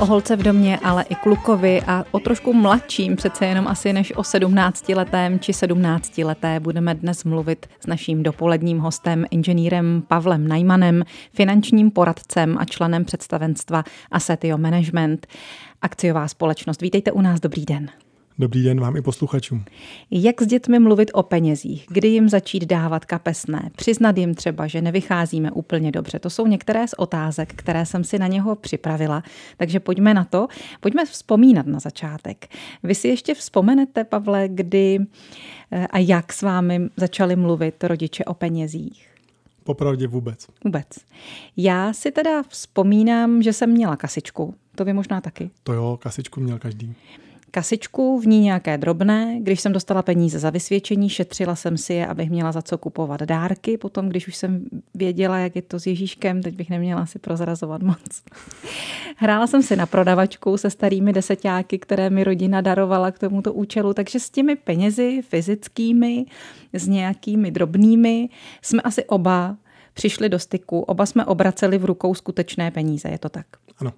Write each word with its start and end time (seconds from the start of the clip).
O 0.00 0.04
holce 0.04 0.36
v 0.36 0.42
domě, 0.42 0.78
ale 0.84 1.02
i 1.02 1.14
klukovi 1.14 1.82
a 1.86 2.04
o 2.10 2.20
trošku 2.20 2.52
mladším, 2.52 3.16
přece 3.16 3.46
jenom 3.46 3.68
asi 3.68 3.92
než 3.92 4.12
o 4.16 4.22
17-letém 4.22 5.38
či 5.38 5.52
17-leté 5.52 6.60
budeme 6.60 6.94
dnes 6.94 7.24
mluvit 7.24 7.66
s 7.80 7.86
naším 7.86 8.22
dopoledním 8.22 8.78
hostem, 8.78 9.24
inženýrem 9.30 10.02
Pavlem 10.08 10.48
Najmanem, 10.48 11.04
finančním 11.32 11.90
poradcem 11.90 12.58
a 12.58 12.64
členem 12.64 13.04
představenstva 13.04 13.84
Assetio 14.10 14.58
Management, 14.58 15.26
akciová 15.82 16.28
společnost. 16.28 16.82
Vítejte 16.82 17.12
u 17.12 17.20
nás, 17.20 17.40
dobrý 17.40 17.64
den. 17.64 17.90
Dobrý 18.40 18.62
den 18.62 18.80
vám 18.80 18.96
i 18.96 19.02
posluchačům. 19.02 19.64
Jak 20.10 20.42
s 20.42 20.46
dětmi 20.46 20.78
mluvit 20.78 21.10
o 21.14 21.22
penězích? 21.22 21.86
Kdy 21.88 22.08
jim 22.08 22.28
začít 22.28 22.64
dávat 22.64 23.04
kapesné? 23.04 23.70
Přiznat 23.76 24.18
jim 24.18 24.34
třeba, 24.34 24.66
že 24.66 24.82
nevycházíme 24.82 25.50
úplně 25.50 25.92
dobře. 25.92 26.18
To 26.18 26.30
jsou 26.30 26.46
některé 26.46 26.88
z 26.88 26.92
otázek, 26.92 27.52
které 27.56 27.86
jsem 27.86 28.04
si 28.04 28.18
na 28.18 28.26
něho 28.26 28.56
připravila. 28.56 29.22
Takže 29.56 29.80
pojďme 29.80 30.14
na 30.14 30.24
to. 30.24 30.48
Pojďme 30.80 31.06
vzpomínat 31.06 31.66
na 31.66 31.78
začátek. 31.78 32.48
Vy 32.82 32.94
si 32.94 33.08
ještě 33.08 33.34
vzpomenete, 33.34 34.04
Pavle, 34.04 34.48
kdy 34.48 34.98
eh, 35.70 35.86
a 35.86 35.98
jak 35.98 36.32
s 36.32 36.42
vámi 36.42 36.80
začali 36.96 37.36
mluvit 37.36 37.84
rodiče 37.84 38.24
o 38.24 38.34
penězích? 38.34 39.08
Popravdě 39.64 40.06
vůbec. 40.06 40.46
Vůbec. 40.64 40.86
Já 41.56 41.92
si 41.92 42.10
teda 42.10 42.42
vzpomínám, 42.48 43.42
že 43.42 43.52
jsem 43.52 43.70
měla 43.70 43.96
kasičku. 43.96 44.54
To 44.74 44.84
vy 44.84 44.92
možná 44.92 45.20
taky. 45.20 45.50
To 45.62 45.72
jo, 45.72 45.98
kasičku 46.02 46.40
měl 46.40 46.58
každý 46.58 46.94
kasičku, 47.50 48.20
v 48.20 48.26
ní 48.26 48.40
nějaké 48.40 48.78
drobné. 48.78 49.38
Když 49.40 49.60
jsem 49.60 49.72
dostala 49.72 50.02
peníze 50.02 50.38
za 50.38 50.50
vysvědčení, 50.50 51.08
šetřila 51.08 51.56
jsem 51.56 51.76
si 51.76 51.94
je, 51.94 52.06
abych 52.06 52.30
měla 52.30 52.52
za 52.52 52.62
co 52.62 52.78
kupovat 52.78 53.22
dárky. 53.22 53.78
Potom, 53.78 54.08
když 54.08 54.28
už 54.28 54.36
jsem 54.36 54.64
věděla, 54.94 55.38
jak 55.38 55.56
je 55.56 55.62
to 55.62 55.80
s 55.80 55.86
Ježíškem, 55.86 56.42
teď 56.42 56.54
bych 56.54 56.70
neměla 56.70 57.06
si 57.06 57.18
prozrazovat 57.18 57.82
moc. 57.82 58.22
Hrála 59.16 59.46
jsem 59.46 59.62
si 59.62 59.76
na 59.76 59.86
prodavačku 59.86 60.56
se 60.56 60.70
starými 60.70 61.12
desetáky, 61.12 61.78
které 61.78 62.10
mi 62.10 62.24
rodina 62.24 62.60
darovala 62.60 63.10
k 63.10 63.18
tomuto 63.18 63.52
účelu, 63.52 63.94
takže 63.94 64.20
s 64.20 64.30
těmi 64.30 64.56
penězi 64.56 65.22
fyzickými, 65.28 66.26
s 66.72 66.88
nějakými 66.88 67.50
drobnými, 67.50 68.28
jsme 68.62 68.82
asi 68.82 69.04
oba 69.04 69.56
přišli 69.94 70.28
do 70.28 70.38
styku, 70.38 70.80
oba 70.80 71.06
jsme 71.06 71.24
obraceli 71.24 71.78
v 71.78 71.84
rukou 71.84 72.14
skutečné 72.14 72.70
peníze, 72.70 73.08
je 73.08 73.18
to 73.18 73.28
tak? 73.28 73.46
Ano. 73.78 73.92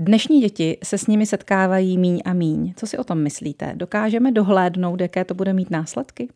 Dnešní 0.00 0.40
děti 0.40 0.78
se 0.84 0.98
s 0.98 1.06
nimi 1.06 1.26
setkávají 1.26 1.98
míň 1.98 2.20
a 2.24 2.32
míň. 2.32 2.72
Co 2.76 2.86
si 2.86 2.98
o 2.98 3.04
tom 3.04 3.22
myslíte? 3.22 3.72
Dokážeme 3.76 4.32
dohlédnout, 4.32 5.00
jaké 5.00 5.24
to 5.24 5.34
bude 5.34 5.52
mít 5.52 5.70
následky? 5.70 6.28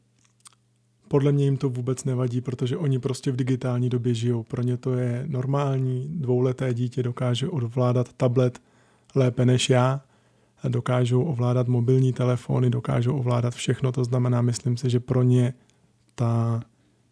Podle 1.08 1.32
mě 1.32 1.44
jim 1.44 1.56
to 1.56 1.68
vůbec 1.68 2.04
nevadí, 2.04 2.40
protože 2.40 2.76
oni 2.76 2.98
prostě 2.98 3.32
v 3.32 3.36
digitální 3.36 3.88
době 3.88 4.14
žijou. 4.14 4.42
Pro 4.42 4.62
ně 4.62 4.76
to 4.76 4.94
je 4.94 5.24
normální. 5.26 6.08
Dvouleté 6.10 6.74
dítě 6.74 7.02
dokáže 7.02 7.48
ovládat 7.48 8.12
tablet 8.12 8.58
lépe 9.14 9.46
než 9.46 9.70
já. 9.70 10.02
Dokážou 10.68 11.22
ovládat 11.22 11.68
mobilní 11.68 12.12
telefony, 12.12 12.70
dokážou 12.70 13.18
ovládat 13.18 13.54
všechno. 13.54 13.92
To 13.92 14.04
znamená, 14.04 14.42
myslím 14.42 14.76
si, 14.76 14.90
že 14.90 15.00
pro 15.00 15.22
ně 15.22 15.54
ta 16.14 16.60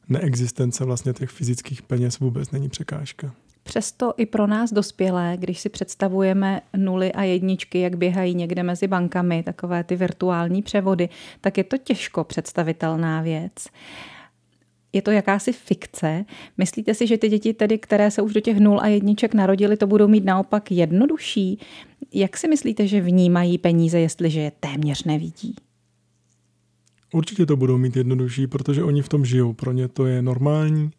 neexistence 0.08 0.84
vlastně 0.84 1.12
těch 1.12 1.30
fyzických 1.30 1.82
peněz 1.82 2.18
vůbec 2.18 2.50
není 2.50 2.68
překážka. 2.68 3.34
Přesto 3.62 4.14
i 4.16 4.26
pro 4.26 4.46
nás 4.46 4.72
dospělé, 4.72 5.36
když 5.38 5.60
si 5.60 5.68
představujeme 5.68 6.60
nuly 6.76 7.12
a 7.12 7.22
jedničky, 7.22 7.80
jak 7.80 7.96
běhají 7.96 8.34
někde 8.34 8.62
mezi 8.62 8.86
bankami, 8.86 9.42
takové 9.42 9.84
ty 9.84 9.96
virtuální 9.96 10.62
převody, 10.62 11.08
tak 11.40 11.58
je 11.58 11.64
to 11.64 11.78
těžko 11.78 12.24
představitelná 12.24 13.22
věc. 13.22 13.52
Je 14.92 15.02
to 15.02 15.10
jakási 15.10 15.52
fikce. 15.52 16.24
Myslíte 16.58 16.94
si, 16.94 17.06
že 17.06 17.18
ty 17.18 17.28
děti, 17.28 17.54
tedy, 17.54 17.78
které 17.78 18.10
se 18.10 18.22
už 18.22 18.32
do 18.32 18.40
těch 18.40 18.58
nul 18.58 18.80
a 18.80 18.86
jedniček 18.86 19.34
narodily, 19.34 19.76
to 19.76 19.86
budou 19.86 20.08
mít 20.08 20.24
naopak 20.24 20.70
jednodušší? 20.70 21.58
Jak 22.12 22.36
si 22.36 22.48
myslíte, 22.48 22.86
že 22.86 23.00
vnímají 23.00 23.58
peníze, 23.58 24.00
jestliže 24.00 24.40
je 24.40 24.52
téměř 24.60 25.04
nevidí? 25.04 25.54
Určitě 27.12 27.46
to 27.46 27.56
budou 27.56 27.78
mít 27.78 27.96
jednodušší, 27.96 28.46
protože 28.46 28.82
oni 28.82 29.02
v 29.02 29.08
tom 29.08 29.24
žijou. 29.24 29.52
Pro 29.52 29.72
ně 29.72 29.88
to 29.88 30.06
je 30.06 30.22
normální 30.22 30.90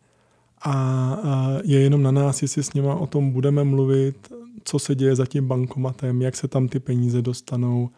a 0.63 1.17
je 1.63 1.79
jenom 1.79 2.03
na 2.03 2.11
nás, 2.11 2.41
jestli 2.41 2.63
s 2.63 2.73
nima 2.73 2.95
o 2.95 3.07
tom 3.07 3.31
budeme 3.31 3.63
mluvit, 3.63 4.33
co 4.63 4.79
se 4.79 4.95
děje 4.95 5.15
za 5.15 5.25
tím 5.25 5.47
bankomatem, 5.47 6.21
jak 6.21 6.35
se 6.35 6.47
tam 6.47 6.67
ty 6.67 6.79
peníze 6.79 7.21
dostanou, 7.21 7.89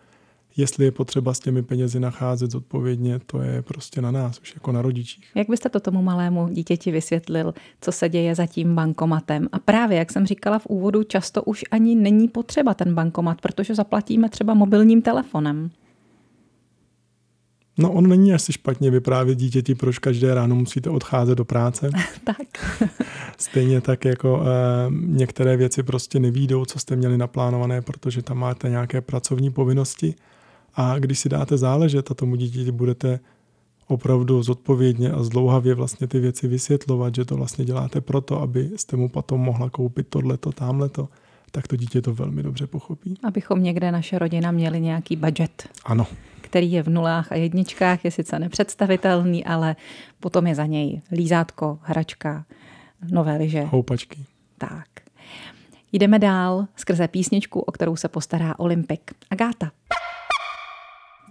jestli 0.58 0.86
je 0.86 0.92
potřeba 0.92 1.34
s 1.34 1.40
těmi 1.40 1.64
penězi 1.64 2.00
nacházet 2.00 2.52
zodpovědně, 2.52 3.20
to 3.26 3.42
je 3.42 3.62
prostě 3.62 4.02
na 4.02 4.12
nás, 4.12 4.40
už 4.40 4.56
jako 4.56 4.72
na 4.72 4.82
rodičích. 4.82 5.24
Jak 5.36 5.50
byste 5.50 5.70
to 5.70 5.80
tomu 5.80 6.02
malému 6.02 6.50
dítěti 6.50 6.92
vysvětlil, 6.92 7.54
co 7.82 7.92
se 7.92 8.10
děje 8.10 8.36
za 8.36 8.46
tím 8.46 8.76
bankomatem? 8.76 9.50
A 9.52 9.60
právě, 9.60 9.98
jak 9.98 10.12
jsem 10.12 10.26
říkala 10.26 10.60
v 10.60 10.66
úvodu, 10.66 11.04
často 11.04 11.44
už 11.44 11.66
ani 11.72 11.96
není 11.96 12.28
potřeba 12.28 12.74
ten 12.74 12.96
bankomat, 12.96 13.42
protože 13.42 13.76
zaplatíme 13.76 14.30
třeba 14.30 14.54
mobilním 14.54 15.02
telefonem. 15.02 15.70
No 17.78 17.92
on 17.92 18.08
není 18.10 18.34
asi 18.34 18.54
špatně 18.54 18.92
vyprávět 18.92 19.38
dítěti, 19.38 19.76
proč 19.76 20.00
každé 20.00 20.34
ráno 20.34 20.56
musíte 20.56 20.90
odcházet 20.90 21.36
do 21.36 21.46
práce. 21.46 21.90
tak. 22.24 22.78
Stejně 23.38 23.82
tak 23.82 24.06
jako 24.06 24.42
e, 24.42 24.46
některé 24.92 25.58
věci 25.58 25.84
prostě 25.84 26.20
nevídou, 26.20 26.66
co 26.66 26.80
jste 26.80 26.96
měli 26.96 27.18
naplánované, 27.18 27.82
protože 27.82 28.22
tam 28.22 28.38
máte 28.38 28.70
nějaké 28.70 29.02
pracovní 29.02 29.52
povinnosti. 29.52 30.16
A 30.76 31.00
když 31.00 31.20
si 31.20 31.30
dáte 31.30 31.58
záležet 31.58 32.12
a 32.12 32.14
tomu 32.14 32.36
dítěti 32.36 32.72
budete 32.72 33.20
opravdu 33.88 34.44
zodpovědně 34.44 35.12
a 35.12 35.24
zdlouhavě 35.24 35.76
vlastně 35.76 36.08
ty 36.08 36.20
věci 36.20 36.48
vysvětlovat, 36.48 37.16
že 37.16 37.26
to 37.26 37.36
vlastně 37.36 37.66
děláte 37.66 38.02
proto, 38.02 38.42
aby 38.42 38.70
jste 38.76 38.98
mu 38.98 39.10
potom 39.10 39.42
mohla 39.42 39.70
koupit 39.70 40.08
tohleto, 40.08 40.52
tamhleto, 40.52 41.10
tak 41.52 41.68
to 41.68 41.76
dítě 41.76 42.02
to 42.02 42.14
velmi 42.14 42.44
dobře 42.44 42.68
pochopí. 42.68 43.18
Abychom 43.24 43.64
někde 43.64 43.92
naše 43.92 44.20
rodina 44.20 44.52
měli 44.52 44.82
nějaký 44.82 45.16
budget. 45.16 45.70
Ano 45.86 46.08
který 46.54 46.72
je 46.72 46.84
v 46.84 46.90
nulách 46.90 47.32
a 47.32 47.36
jedničkách, 47.36 48.06
je 48.06 48.12
sice 48.12 48.40
nepředstavitelný, 48.40 49.46
ale 49.46 49.76
potom 50.20 50.48
je 50.48 50.56
za 50.56 50.66
něj 50.66 51.02
lízátko, 51.12 51.80
hračka, 51.82 52.46
nové 53.12 53.38
liže. 53.38 53.62
Houpačky. 53.62 54.26
Tak. 54.58 54.88
Jdeme 55.92 56.20
dál 56.20 56.68
skrze 56.76 57.08
písničku, 57.08 57.60
o 57.60 57.72
kterou 57.72 57.96
se 57.96 58.08
postará 58.08 58.60
Olympik. 58.60 59.12
Agáta. 59.30 59.72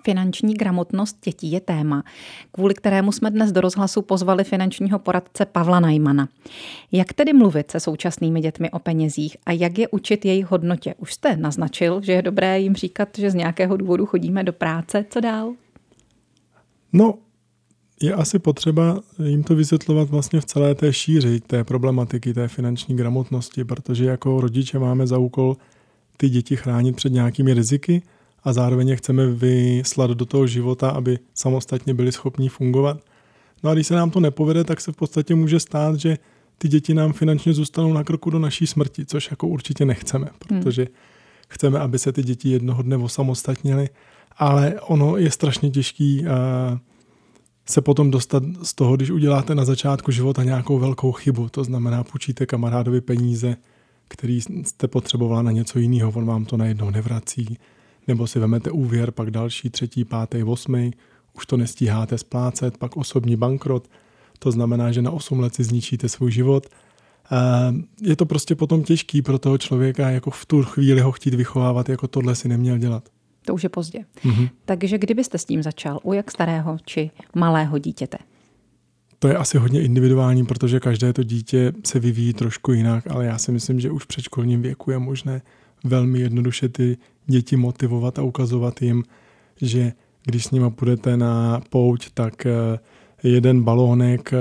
Finanční 0.04 0.54
gramotnost 0.54 1.16
dětí 1.24 1.52
je 1.52 1.60
téma, 1.60 2.04
kvůli 2.52 2.74
kterému 2.74 3.12
jsme 3.12 3.30
dnes 3.30 3.52
do 3.52 3.60
rozhlasu 3.60 4.02
pozvali 4.02 4.44
finančního 4.44 4.98
poradce 4.98 5.46
Pavla 5.46 5.80
Najmana. 5.80 6.28
Jak 6.92 7.12
tedy 7.12 7.32
mluvit 7.32 7.70
se 7.70 7.80
současnými 7.80 8.40
dětmi 8.40 8.70
o 8.70 8.78
penězích 8.78 9.36
a 9.46 9.52
jak 9.52 9.78
je 9.78 9.88
učit 9.88 10.24
jejich 10.24 10.46
hodnotě? 10.46 10.94
Už 10.98 11.12
jste 11.12 11.36
naznačil, 11.36 12.00
že 12.02 12.12
je 12.12 12.22
dobré 12.22 12.60
jim 12.60 12.74
říkat, 12.74 13.08
že 13.18 13.30
z 13.30 13.34
nějakého 13.34 13.76
důvodu 13.76 14.06
chodíme 14.06 14.44
do 14.44 14.52
práce. 14.52 15.04
Co 15.10 15.20
dál? 15.20 15.54
No, 16.92 17.14
je 18.02 18.14
asi 18.14 18.38
potřeba 18.38 19.00
jim 19.24 19.42
to 19.42 19.54
vysvětlovat 19.54 20.10
vlastně 20.10 20.40
v 20.40 20.44
celé 20.44 20.74
té 20.74 20.92
šíři 20.92 21.40
té 21.40 21.64
problematiky, 21.64 22.34
té 22.34 22.48
finanční 22.48 22.96
gramotnosti, 22.96 23.64
protože 23.64 24.04
jako 24.04 24.40
rodiče 24.40 24.78
máme 24.78 25.06
za 25.06 25.18
úkol 25.18 25.56
ty 26.16 26.28
děti 26.28 26.56
chránit 26.56 26.96
před 26.96 27.12
nějakými 27.12 27.54
riziky, 27.54 28.02
a 28.44 28.52
zároveň 28.52 28.88
je 28.88 28.96
chceme 28.96 29.26
vyslat 29.26 30.10
do 30.10 30.26
toho 30.26 30.46
života, 30.46 30.90
aby 30.90 31.18
samostatně 31.34 31.94
byli 31.94 32.12
schopni 32.12 32.48
fungovat. 32.48 33.00
No 33.62 33.70
a 33.70 33.74
když 33.74 33.86
se 33.86 33.94
nám 33.94 34.10
to 34.10 34.20
nepovede, 34.20 34.64
tak 34.64 34.80
se 34.80 34.92
v 34.92 34.96
podstatě 34.96 35.34
může 35.34 35.60
stát, 35.60 35.96
že 35.96 36.18
ty 36.58 36.68
děti 36.68 36.94
nám 36.94 37.12
finančně 37.12 37.52
zůstanou 37.52 37.92
na 37.92 38.04
kroku 38.04 38.30
do 38.30 38.38
naší 38.38 38.66
smrti, 38.66 39.06
což 39.06 39.30
jako 39.30 39.46
určitě 39.48 39.84
nechceme, 39.84 40.24
hmm. 40.26 40.34
protože 40.60 40.86
chceme, 41.48 41.78
aby 41.78 41.98
se 41.98 42.12
ty 42.12 42.22
děti 42.22 42.48
jednoho 42.48 42.82
dne 42.82 42.96
osamostatnily, 42.96 43.88
ale 44.36 44.80
ono 44.80 45.16
je 45.16 45.30
strašně 45.30 45.70
těžký 45.70 46.20
uh, 46.20 46.78
se 47.66 47.80
potom 47.80 48.10
dostat 48.10 48.42
z 48.62 48.74
toho, 48.74 48.96
když 48.96 49.10
uděláte 49.10 49.54
na 49.54 49.64
začátku 49.64 50.10
života 50.10 50.44
nějakou 50.44 50.78
velkou 50.78 51.12
chybu, 51.12 51.48
to 51.48 51.64
znamená 51.64 52.04
půjčíte 52.04 52.46
kamarádovi 52.46 53.00
peníze, 53.00 53.56
který 54.08 54.40
jste 54.40 54.88
potřebovala 54.88 55.42
na 55.42 55.52
něco 55.52 55.78
jiného, 55.78 56.12
on 56.14 56.26
vám 56.26 56.44
to 56.44 56.56
najednou 56.56 56.90
nevrací, 56.90 57.58
nebo 58.08 58.26
si 58.26 58.38
vemete 58.38 58.70
úvěr, 58.70 59.10
pak 59.10 59.30
další, 59.30 59.70
třetí, 59.70 60.04
pátý, 60.04 60.42
osmý, 60.42 60.90
už 61.36 61.46
to 61.46 61.56
nestíháte 61.56 62.18
splácet, 62.18 62.78
pak 62.78 62.96
osobní 62.96 63.36
bankrot, 63.36 63.88
to 64.38 64.50
znamená, 64.50 64.92
že 64.92 65.02
na 65.02 65.10
8 65.10 65.40
let 65.40 65.54
si 65.54 65.64
zničíte 65.64 66.08
svůj 66.08 66.30
život. 66.32 66.66
Je 68.02 68.16
to 68.16 68.26
prostě 68.26 68.54
potom 68.54 68.82
těžký 68.82 69.22
pro 69.22 69.38
toho 69.38 69.58
člověka, 69.58 70.10
jako 70.10 70.30
v 70.30 70.46
tu 70.46 70.62
chvíli 70.62 71.00
ho 71.00 71.12
chtít 71.12 71.34
vychovávat, 71.34 71.88
jako 71.88 72.08
tohle 72.08 72.34
si 72.34 72.48
neměl 72.48 72.78
dělat. 72.78 73.08
To 73.46 73.54
už 73.54 73.62
je 73.62 73.68
pozdě. 73.68 74.04
Mm-hmm. 74.24 74.48
Takže 74.64 74.98
kdybyste 74.98 75.38
s 75.38 75.44
tím 75.44 75.62
začal, 75.62 76.00
u 76.02 76.12
jak 76.12 76.30
starého 76.30 76.76
či 76.84 77.10
malého 77.34 77.78
dítěte? 77.78 78.18
To 79.18 79.28
je 79.28 79.36
asi 79.36 79.58
hodně 79.58 79.82
individuální, 79.82 80.46
protože 80.46 80.80
každé 80.80 81.12
to 81.12 81.22
dítě 81.22 81.72
se 81.84 81.98
vyvíjí 81.98 82.32
trošku 82.32 82.72
jinak, 82.72 83.06
ale 83.10 83.26
já 83.26 83.38
si 83.38 83.52
myslím, 83.52 83.80
že 83.80 83.90
už 83.90 84.04
v 84.04 84.06
předškolním 84.06 84.62
věku 84.62 84.90
je 84.90 84.98
možné 84.98 85.42
velmi 85.84 86.20
jednoduše 86.20 86.68
ty 86.68 86.96
děti 87.26 87.56
motivovat 87.56 88.18
a 88.18 88.22
ukazovat 88.22 88.82
jim, 88.82 89.04
že 89.60 89.92
když 90.24 90.44
s 90.44 90.50
nima 90.50 90.70
půjdete 90.70 91.16
na 91.16 91.60
pouť, 91.70 92.10
tak 92.14 92.46
eh, 92.46 92.78
jeden 93.22 93.62
balónek 93.62 94.32
eh, 94.32 94.38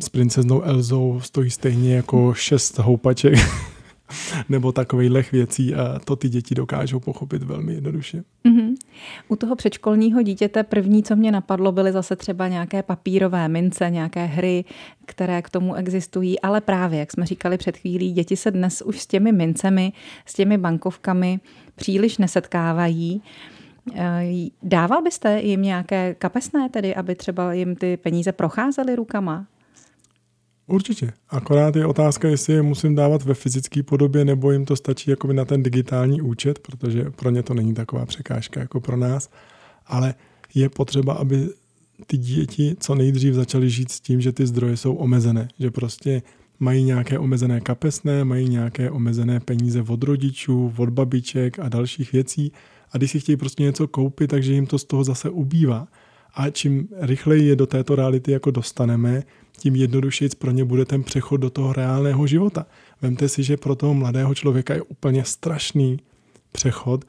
s 0.00 0.08
princeznou 0.08 0.62
Elzou 0.62 1.20
stojí 1.20 1.50
stejně 1.50 1.94
jako 1.94 2.34
šest 2.34 2.78
houpaček 2.78 3.34
nebo 4.48 4.72
takových 4.72 5.32
věcí, 5.32 5.74
a 5.74 5.98
to 6.04 6.16
ty 6.16 6.28
děti 6.28 6.54
dokážou 6.54 7.00
pochopit 7.00 7.42
velmi 7.42 7.74
jednoduše. 7.74 8.22
Mm-hmm. 8.44 8.74
U 9.28 9.36
toho 9.36 9.56
předškolního 9.56 10.22
dítěte 10.22 10.62
první, 10.62 11.02
co 11.02 11.16
mě 11.16 11.32
napadlo, 11.32 11.72
byly 11.72 11.92
zase 11.92 12.16
třeba 12.16 12.48
nějaké 12.48 12.82
papírové 12.82 13.48
mince, 13.48 13.90
nějaké 13.90 14.24
hry, 14.24 14.64
které 15.06 15.42
k 15.42 15.50
tomu 15.50 15.74
existují, 15.74 16.40
ale 16.40 16.60
právě, 16.60 16.98
jak 16.98 17.12
jsme 17.12 17.26
říkali 17.26 17.58
před 17.58 17.76
chvílí, 17.76 18.12
děti 18.12 18.36
se 18.36 18.50
dnes 18.50 18.82
už 18.82 19.00
s 19.00 19.06
těmi 19.06 19.32
mincemi, 19.32 19.92
s 20.26 20.34
těmi 20.34 20.58
bankovkami 20.58 21.40
příliš 21.74 22.18
nesetkávají. 22.18 23.22
Eh, 23.94 24.24
dával 24.62 25.02
byste 25.02 25.40
jim 25.40 25.62
nějaké 25.62 26.14
kapesné 26.14 26.68
tedy, 26.68 26.94
aby 26.94 27.14
třeba 27.14 27.52
jim 27.52 27.76
ty 27.76 27.96
peníze 27.96 28.32
procházely 28.32 28.96
rukama? 28.96 29.46
Určitě. 30.66 31.12
Akorát 31.28 31.76
je 31.76 31.86
otázka, 31.86 32.28
jestli 32.28 32.52
je 32.52 32.62
musím 32.62 32.94
dávat 32.94 33.22
ve 33.22 33.34
fyzické 33.34 33.82
podobě, 33.82 34.24
nebo 34.24 34.50
jim 34.50 34.64
to 34.64 34.76
stačí 34.76 35.10
jako 35.10 35.32
na 35.32 35.44
ten 35.44 35.62
digitální 35.62 36.22
účet, 36.22 36.58
protože 36.58 37.10
pro 37.10 37.30
ně 37.30 37.42
to 37.42 37.54
není 37.54 37.74
taková 37.74 38.06
překážka 38.06 38.60
jako 38.60 38.80
pro 38.80 38.96
nás. 38.96 39.30
Ale 39.86 40.14
je 40.54 40.68
potřeba, 40.68 41.12
aby 41.12 41.48
ty 42.06 42.16
děti 42.16 42.76
co 42.80 42.94
nejdřív 42.94 43.34
začaly 43.34 43.70
žít 43.70 43.90
s 43.90 44.00
tím, 44.00 44.20
že 44.20 44.32
ty 44.32 44.46
zdroje 44.46 44.76
jsou 44.76 44.94
omezené. 44.94 45.48
Že 45.58 45.70
prostě 45.70 46.22
mají 46.60 46.84
nějaké 46.84 47.18
omezené 47.18 47.60
kapesné, 47.60 48.24
mají 48.24 48.48
nějaké 48.48 48.90
omezené 48.90 49.40
peníze 49.40 49.84
od 49.88 50.02
rodičů, 50.02 50.72
od 50.76 50.88
babiček 50.88 51.58
a 51.58 51.68
dalších 51.68 52.12
věcí. 52.12 52.52
A 52.92 52.98
když 52.98 53.10
si 53.10 53.20
chtějí 53.20 53.36
prostě 53.36 53.62
něco 53.62 53.88
koupit, 53.88 54.30
takže 54.30 54.52
jim 54.52 54.66
to 54.66 54.78
z 54.78 54.84
toho 54.84 55.04
zase 55.04 55.30
ubývá. 55.30 55.88
A 56.34 56.50
čím 56.50 56.88
rychleji 57.00 57.46
je 57.46 57.56
do 57.56 57.66
této 57.66 57.96
reality 57.96 58.32
jako 58.32 58.50
dostaneme, 58.50 59.22
tím 59.58 59.76
jednodušeji 59.76 60.30
pro 60.38 60.50
ně 60.50 60.64
bude 60.64 60.84
ten 60.84 61.02
přechod 61.02 61.36
do 61.36 61.50
toho 61.50 61.72
reálného 61.72 62.26
života. 62.26 62.66
Vemte 63.02 63.28
si, 63.28 63.42
že 63.42 63.56
pro 63.56 63.74
toho 63.74 63.94
mladého 63.94 64.34
člověka 64.34 64.74
je 64.74 64.82
úplně 64.82 65.24
strašný 65.24 66.00
přechod 66.52 67.04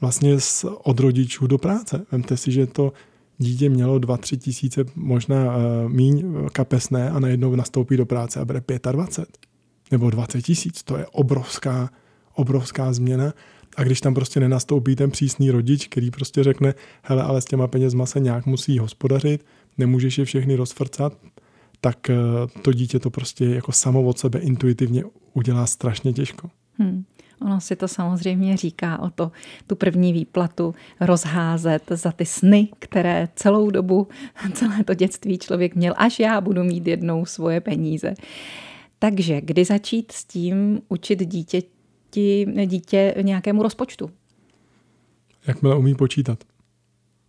vlastně 0.00 0.40
z, 0.40 0.64
od 0.84 1.00
rodičů 1.00 1.46
do 1.46 1.58
práce. 1.58 2.06
Vemte 2.12 2.36
si, 2.36 2.52
že 2.52 2.66
to 2.66 2.92
dítě 3.40 3.68
mělo 3.68 3.98
2-3 3.98 4.38
tisíce, 4.38 4.84
možná 4.94 5.56
uh, 5.56 5.62
míň 5.88 6.34
kapesné 6.52 7.10
a 7.10 7.20
najednou 7.20 7.56
nastoupí 7.56 7.96
do 7.96 8.06
práce 8.06 8.40
a 8.40 8.44
bere 8.44 8.62
25 8.92 9.28
nebo 9.90 10.10
20 10.10 10.42
tisíc. 10.42 10.82
To 10.82 10.96
je 10.96 11.06
obrovská, 11.06 11.90
obrovská 12.34 12.92
změna. 12.92 13.32
A 13.76 13.82
když 13.82 14.00
tam 14.00 14.14
prostě 14.14 14.40
nenastoupí 14.40 14.96
ten 14.96 15.10
přísný 15.10 15.50
rodič, 15.50 15.86
který 15.86 16.10
prostě 16.10 16.44
řekne, 16.44 16.74
hele, 17.02 17.22
ale 17.22 17.40
s 17.40 17.44
těma 17.44 17.66
penězma 17.66 18.06
se 18.06 18.20
nějak 18.20 18.46
musí 18.46 18.78
hospodařit, 18.78 19.44
nemůžeš 19.78 20.18
je 20.18 20.24
všechny 20.24 20.56
rozfrcat, 20.56 21.18
tak 21.80 22.10
eh, 22.10 22.16
to 22.62 22.72
dítě 22.72 22.98
to 22.98 23.10
prostě 23.10 23.44
jako 23.44 23.72
samo 23.72 24.02
od 24.02 24.18
sebe 24.18 24.38
intuitivně 24.38 25.04
udělá 25.32 25.66
strašně 25.66 26.12
těžko. 26.12 26.50
Hmm. 26.78 27.04
Ono 27.42 27.60
si 27.60 27.76
to 27.76 27.88
samozřejmě 27.88 28.56
říká 28.56 28.98
o 28.98 29.10
to, 29.10 29.32
tu 29.66 29.76
první 29.76 30.12
výplatu 30.12 30.74
rozházet 31.00 31.82
za 31.90 32.12
ty 32.12 32.26
sny, 32.26 32.68
které 32.78 33.28
celou 33.36 33.70
dobu, 33.70 34.08
celé 34.54 34.84
to 34.84 34.94
dětství 34.94 35.38
člověk 35.38 35.74
měl, 35.74 35.94
až 35.96 36.20
já 36.20 36.40
budu 36.40 36.64
mít 36.64 36.86
jednou 36.86 37.24
svoje 37.24 37.60
peníze. 37.60 38.14
Takže 38.98 39.40
kdy 39.40 39.64
začít 39.64 40.12
s 40.12 40.24
tím 40.24 40.80
učit 40.88 41.26
dítě, 41.26 41.62
dítě 42.66 43.14
nějakému 43.22 43.62
rozpočtu? 43.62 44.10
Jakmile 45.46 45.76
umí 45.76 45.94
počítat. 45.94 46.44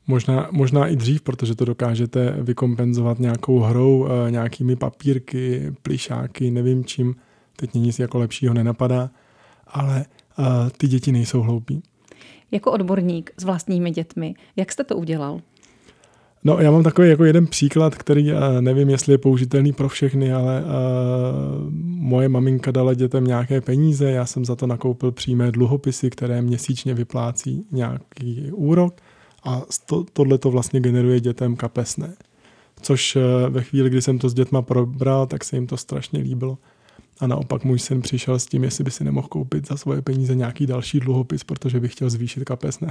Možná, 0.08 0.50
možná 0.52 0.88
i 0.88 0.96
dřív, 0.96 1.22
protože 1.22 1.56
to 1.56 1.66
dokážete 1.66 2.36
vykompenzovat 2.42 3.19
nějakou 3.19 3.60
hrou, 3.60 4.08
eh, 4.08 4.31
nějakými 4.31 4.75
papírky, 4.75 5.74
plišáky, 5.81 6.52
nevím 6.52 6.86
čím. 6.86 7.16
Teď 7.56 7.74
nic 7.74 8.00
jako 8.00 8.19
lepšího 8.19 8.54
nenapadá, 8.54 9.10
ale 9.71 10.06
uh, 10.39 10.45
ty 10.77 10.88
děti 10.88 11.12
nejsou 11.12 11.41
hloupí. 11.41 11.83
Jako 12.51 12.71
odborník 12.71 13.31
s 13.38 13.44
vlastními 13.44 13.91
dětmi, 13.91 14.33
jak 14.56 14.71
jste 14.71 14.83
to 14.83 14.97
udělal? 14.97 15.41
No, 16.44 16.59
já 16.59 16.71
mám 16.71 16.83
takový 16.83 17.09
jako 17.09 17.23
jeden 17.23 17.47
příklad, 17.47 17.95
který 17.95 18.31
uh, 18.31 18.39
nevím, 18.59 18.89
jestli 18.89 19.13
je 19.13 19.18
použitelný 19.18 19.73
pro 19.73 19.89
všechny, 19.89 20.33
ale 20.33 20.63
uh, 20.63 20.68
moje 21.83 22.29
maminka 22.29 22.71
dala 22.71 22.94
dětem 22.94 23.25
nějaké 23.25 23.62
peníze, 23.62 24.12
já 24.12 24.25
jsem 24.25 24.45
za 24.45 24.56
to 24.56 24.68
nakoupil 24.68 25.12
přímé 25.12 25.51
dluhopisy, 25.51 26.09
které 26.09 26.41
měsíčně 26.41 26.94
vyplácí 26.94 27.65
nějaký 27.71 28.51
úrok 28.51 28.94
a 29.44 29.62
to, 29.85 30.06
tohle 30.13 30.38
to 30.38 30.51
vlastně 30.51 30.79
generuje 30.79 31.19
dětem 31.19 31.56
kapesné. 31.56 32.13
Což 32.81 33.15
eh, 33.15 33.50
ve 33.50 33.63
chvíli, 33.63 33.89
kdy 33.89 34.01
jsem 34.01 34.19
to 34.19 34.29
s 34.29 34.33
dětma 34.33 34.62
probral, 34.62 35.27
tak 35.27 35.44
se 35.44 35.56
jim 35.56 35.67
to 35.67 35.77
strašně 35.77 36.19
líbilo. 36.19 36.57
A 37.19 37.28
naopak 37.28 37.63
můj 37.63 37.80
syn 37.80 38.02
přišel 38.02 38.40
s 38.40 38.46
tím, 38.46 38.63
jestli 38.63 38.84
by 38.84 38.92
si 38.92 39.04
nemohl 39.04 39.28
koupit 39.28 39.68
za 39.68 39.78
svoje 39.78 40.02
peníze 40.02 40.36
nějaký 40.36 40.66
další 40.66 41.00
dluhopis, 41.00 41.44
protože 41.44 41.80
by 41.80 41.88
chtěl 41.88 42.10
zvýšit 42.10 42.44
kapesné. 42.44 42.88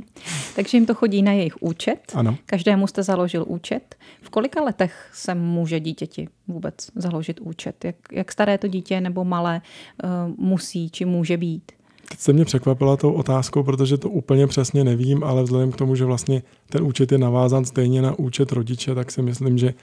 Takže 0.56 0.76
jim 0.76 0.86
to 0.86 0.94
chodí 0.94 1.22
na 1.22 1.32
jejich 1.32 1.62
účet? 1.62 2.12
Ano. 2.14 2.36
Každému 2.46 2.86
jste 2.86 3.02
založil 3.02 3.44
účet. 3.48 3.96
V 4.22 4.30
kolika 4.30 4.62
letech 4.62 5.10
se 5.14 5.34
může 5.34 5.80
dítěti 5.80 6.28
vůbec 6.48 6.74
založit 6.94 7.40
účet? 7.40 7.84
Jak, 7.84 7.96
jak 8.12 8.32
staré 8.32 8.58
to 8.58 8.68
dítě 8.68 9.00
nebo 9.00 9.24
malé 9.24 9.60
uh, 10.04 10.10
musí 10.46 10.90
či 10.90 11.04
může 11.04 11.36
být? 11.36 11.72
Teď 12.08 12.20
se 12.20 12.32
mě 12.32 12.44
překvapila 12.44 12.96
tou 12.96 13.12
otázkou, 13.12 13.62
protože 13.62 13.98
to 13.98 14.10
úplně 14.10 14.46
přesně 14.46 14.84
nevím, 14.84 15.24
ale 15.24 15.42
vzhledem 15.42 15.72
k 15.72 15.76
tomu, 15.76 15.94
že 15.94 16.04
vlastně 16.04 16.42
ten 16.68 16.82
účet 16.82 17.12
je 17.12 17.18
navázan 17.18 17.64
stejně 17.64 18.02
na 18.02 18.18
účet 18.18 18.52
rodiče, 18.52 18.94
tak 18.94 19.10
si 19.10 19.22
myslím, 19.22 19.58
že 19.58 19.74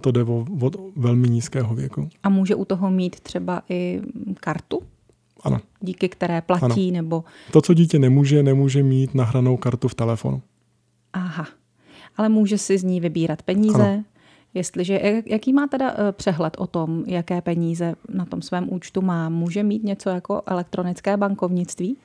to 0.00 0.12
jde 0.12 0.22
od 0.60 0.76
velmi 0.96 1.28
nízkého 1.28 1.74
věku. 1.74 2.08
A 2.22 2.28
může 2.28 2.54
u 2.54 2.64
toho 2.64 2.90
mít 2.90 3.20
třeba 3.20 3.62
i 3.68 4.00
kartu? 4.40 4.82
Ano. 5.42 5.58
Díky 5.80 6.08
které 6.08 6.40
platí 6.40 6.88
ano. 6.88 6.92
nebo... 6.92 7.24
To, 7.52 7.60
co 7.62 7.74
dítě 7.74 7.98
nemůže, 7.98 8.42
nemůže 8.42 8.82
mít 8.82 9.14
nahranou 9.14 9.56
kartu 9.56 9.88
v 9.88 9.94
telefonu. 9.94 10.42
Aha. 11.12 11.46
Ale 12.16 12.28
může 12.28 12.58
si 12.58 12.78
z 12.78 12.84
ní 12.84 13.00
vybírat 13.00 13.42
peníze, 13.42 13.88
ano. 13.88 14.04
Jestliže, 14.54 15.22
jaký 15.26 15.52
má 15.52 15.66
teda 15.66 15.94
eh, 15.96 16.12
přehled 16.12 16.56
o 16.58 16.66
tom, 16.66 17.04
jaké 17.06 17.40
peníze 17.40 17.94
na 18.08 18.24
tom 18.24 18.42
svém 18.42 18.72
účtu 18.72 19.02
má? 19.02 19.28
Může 19.28 19.62
mít 19.62 19.84
něco 19.84 20.10
jako 20.10 20.42
elektronické 20.46 21.16
bankovnictví? 21.16 21.96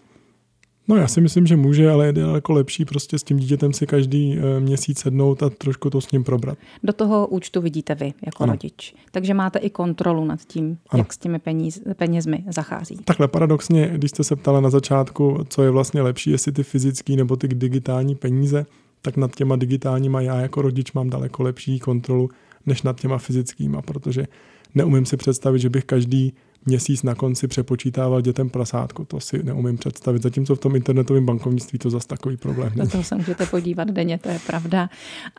No 0.87 0.95
já 0.95 1.07
si 1.07 1.21
myslím, 1.21 1.47
že 1.47 1.55
může, 1.55 1.89
ale 1.89 2.05
je 2.05 2.13
daleko 2.13 2.53
lepší 2.53 2.85
prostě 2.85 3.19
s 3.19 3.23
tím 3.23 3.37
dítětem 3.37 3.73
si 3.73 3.87
každý 3.87 4.37
eh, 4.37 4.59
měsíc 4.59 4.99
sednout 4.99 5.43
a 5.43 5.49
trošku 5.49 5.89
to 5.89 6.01
s 6.01 6.11
ním 6.11 6.23
probrat. 6.23 6.57
Do 6.83 6.93
toho 6.93 7.27
účtu 7.27 7.61
vidíte 7.61 7.95
vy 7.95 8.13
jako 8.25 8.43
ano. 8.43 8.53
rodič. 8.53 8.95
Takže 9.11 9.33
máte 9.33 9.59
i 9.59 9.69
kontrolu 9.69 10.25
nad 10.25 10.39
tím, 10.39 10.77
ano. 10.89 11.01
jak 11.01 11.13
s 11.13 11.17
těmi 11.17 11.39
peníz, 11.39 11.81
penězmi 11.93 12.43
zachází. 12.47 12.97
Takhle 13.05 13.27
paradoxně, 13.27 13.91
když 13.93 14.11
jste 14.11 14.23
se 14.23 14.35
ptala 14.35 14.61
na 14.61 14.69
začátku, 14.69 15.45
co 15.49 15.63
je 15.63 15.69
vlastně 15.69 16.01
lepší, 16.01 16.31
jestli 16.31 16.51
ty 16.51 16.63
fyzické 16.63 17.15
nebo 17.15 17.35
ty 17.35 17.47
digitální 17.47 18.15
peníze, 18.15 18.65
tak 19.01 19.17
nad 19.17 19.35
těma 19.35 19.55
digitálníma 19.55 20.21
já 20.21 20.35
jako 20.35 20.61
rodič 20.61 20.91
mám 20.91 21.09
daleko 21.09 21.43
lepší 21.43 21.79
kontrolu 21.79 22.29
než 22.65 22.81
nad 22.81 22.99
těma 22.99 23.17
fyzickýma, 23.17 23.81
protože 23.81 24.27
neumím 24.75 25.05
si 25.05 25.17
představit, 25.17 25.59
že 25.59 25.69
bych 25.69 25.85
každý 25.85 26.33
měsíc 26.67 27.03
na 27.03 27.15
konci 27.15 27.47
přepočítával 27.47 28.21
dětem 28.21 28.49
prasátko. 28.49 29.05
To 29.05 29.19
si 29.19 29.43
neumím 29.43 29.77
představit. 29.77 30.23
Zatímco 30.23 30.55
v 30.55 30.59
tom 30.59 30.75
internetovém 30.75 31.25
bankovnictví 31.25 31.79
to 31.79 31.89
zase 31.89 32.07
takový 32.07 32.37
problém. 32.37 32.71
Do 32.75 32.89
toho 32.89 33.03
se 33.03 33.15
můžete 33.15 33.45
podívat 33.45 33.87
denně, 33.87 34.17
to 34.17 34.29
je 34.29 34.39
pravda. 34.47 34.89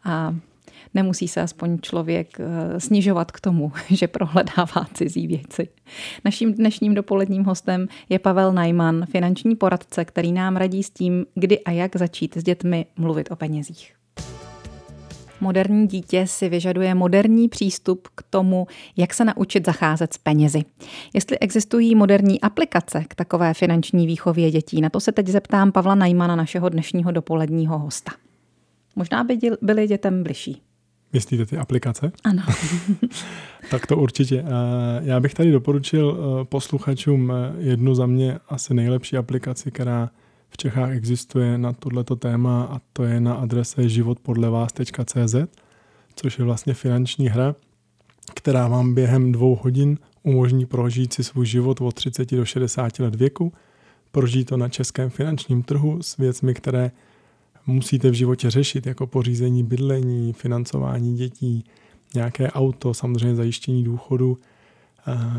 A 0.04 0.34
nemusí 0.94 1.28
se 1.28 1.40
aspoň 1.40 1.78
člověk 1.80 2.40
eh, 2.40 2.80
snižovat 2.80 3.32
k 3.32 3.40
tomu, 3.40 3.72
že 3.90 4.08
prohledává 4.08 4.86
cizí 4.94 5.26
věci. 5.26 5.68
Naším 6.24 6.54
dnešním 6.54 6.94
dopoledním 6.94 7.44
hostem 7.44 7.88
je 8.08 8.18
Pavel 8.18 8.52
Najman, 8.52 9.06
finanční 9.06 9.56
poradce, 9.56 10.04
který 10.04 10.32
nám 10.32 10.56
radí 10.56 10.82
s 10.82 10.90
tím, 10.90 11.26
kdy 11.34 11.58
a 11.60 11.70
jak 11.70 11.96
začít 11.96 12.36
s 12.36 12.42
dětmi 12.42 12.86
mluvit 12.96 13.30
o 13.30 13.36
penězích. 13.36 13.97
Moderní 15.40 15.86
dítě 15.86 16.26
si 16.26 16.48
vyžaduje 16.48 16.94
moderní 16.94 17.48
přístup 17.48 18.08
k 18.14 18.22
tomu, 18.30 18.66
jak 18.96 19.14
se 19.14 19.24
naučit 19.24 19.66
zacházet 19.66 20.12
s 20.12 20.18
penězi. 20.18 20.62
Jestli 21.14 21.38
existují 21.38 21.94
moderní 21.94 22.40
aplikace 22.40 23.04
k 23.08 23.14
takové 23.14 23.54
finanční 23.54 24.06
výchově 24.06 24.50
dětí, 24.50 24.80
na 24.80 24.90
to 24.90 25.00
se 25.00 25.12
teď 25.12 25.26
zeptám 25.26 25.72
Pavla 25.72 25.94
Najmana, 25.94 26.36
našeho 26.36 26.68
dnešního 26.68 27.10
dopoledního 27.10 27.78
hosta. 27.78 28.12
Možná 28.96 29.24
by 29.24 29.38
byly 29.62 29.86
dětem 29.86 30.22
bližší. 30.22 30.62
Myslíte 31.12 31.46
ty 31.46 31.56
aplikace? 31.56 32.12
Ano. 32.24 32.42
tak 33.70 33.86
to 33.86 33.96
určitě. 33.96 34.44
Já 35.00 35.20
bych 35.20 35.34
tady 35.34 35.52
doporučil 35.52 36.18
eh, 36.18 36.44
posluchačům 36.44 37.32
eh, 37.32 37.54
jednu 37.58 37.94
za 37.94 38.06
mě 38.06 38.38
asi 38.48 38.74
nejlepší 38.74 39.16
aplikaci, 39.16 39.70
která 39.70 40.10
v 40.50 40.56
Čechách 40.56 40.90
existuje 40.90 41.58
na 41.58 41.72
tohleto 41.72 42.16
téma 42.16 42.64
a 42.64 42.80
to 42.92 43.04
je 43.04 43.20
na 43.20 43.34
adrese 43.34 43.88
životpodlevás.cz, 43.88 45.34
což 46.14 46.38
je 46.38 46.44
vlastně 46.44 46.74
finanční 46.74 47.28
hra, 47.28 47.54
která 48.34 48.68
vám 48.68 48.94
během 48.94 49.32
dvou 49.32 49.58
hodin 49.62 49.98
umožní 50.22 50.66
prožít 50.66 51.12
si 51.12 51.24
svůj 51.24 51.46
život 51.46 51.80
od 51.80 51.94
30 51.94 52.30
do 52.36 52.44
60 52.44 52.98
let 52.98 53.14
věku, 53.14 53.52
prožít 54.12 54.48
to 54.48 54.56
na 54.56 54.68
českém 54.68 55.10
finančním 55.10 55.62
trhu 55.62 56.02
s 56.02 56.16
věcmi, 56.16 56.54
které 56.54 56.90
musíte 57.66 58.10
v 58.10 58.14
životě 58.14 58.50
řešit, 58.50 58.86
jako 58.86 59.06
pořízení 59.06 59.62
bydlení, 59.64 60.32
financování 60.32 61.16
dětí, 61.16 61.64
nějaké 62.14 62.50
auto, 62.50 62.94
samozřejmě 62.94 63.36
zajištění 63.36 63.84
důchodu, 63.84 64.38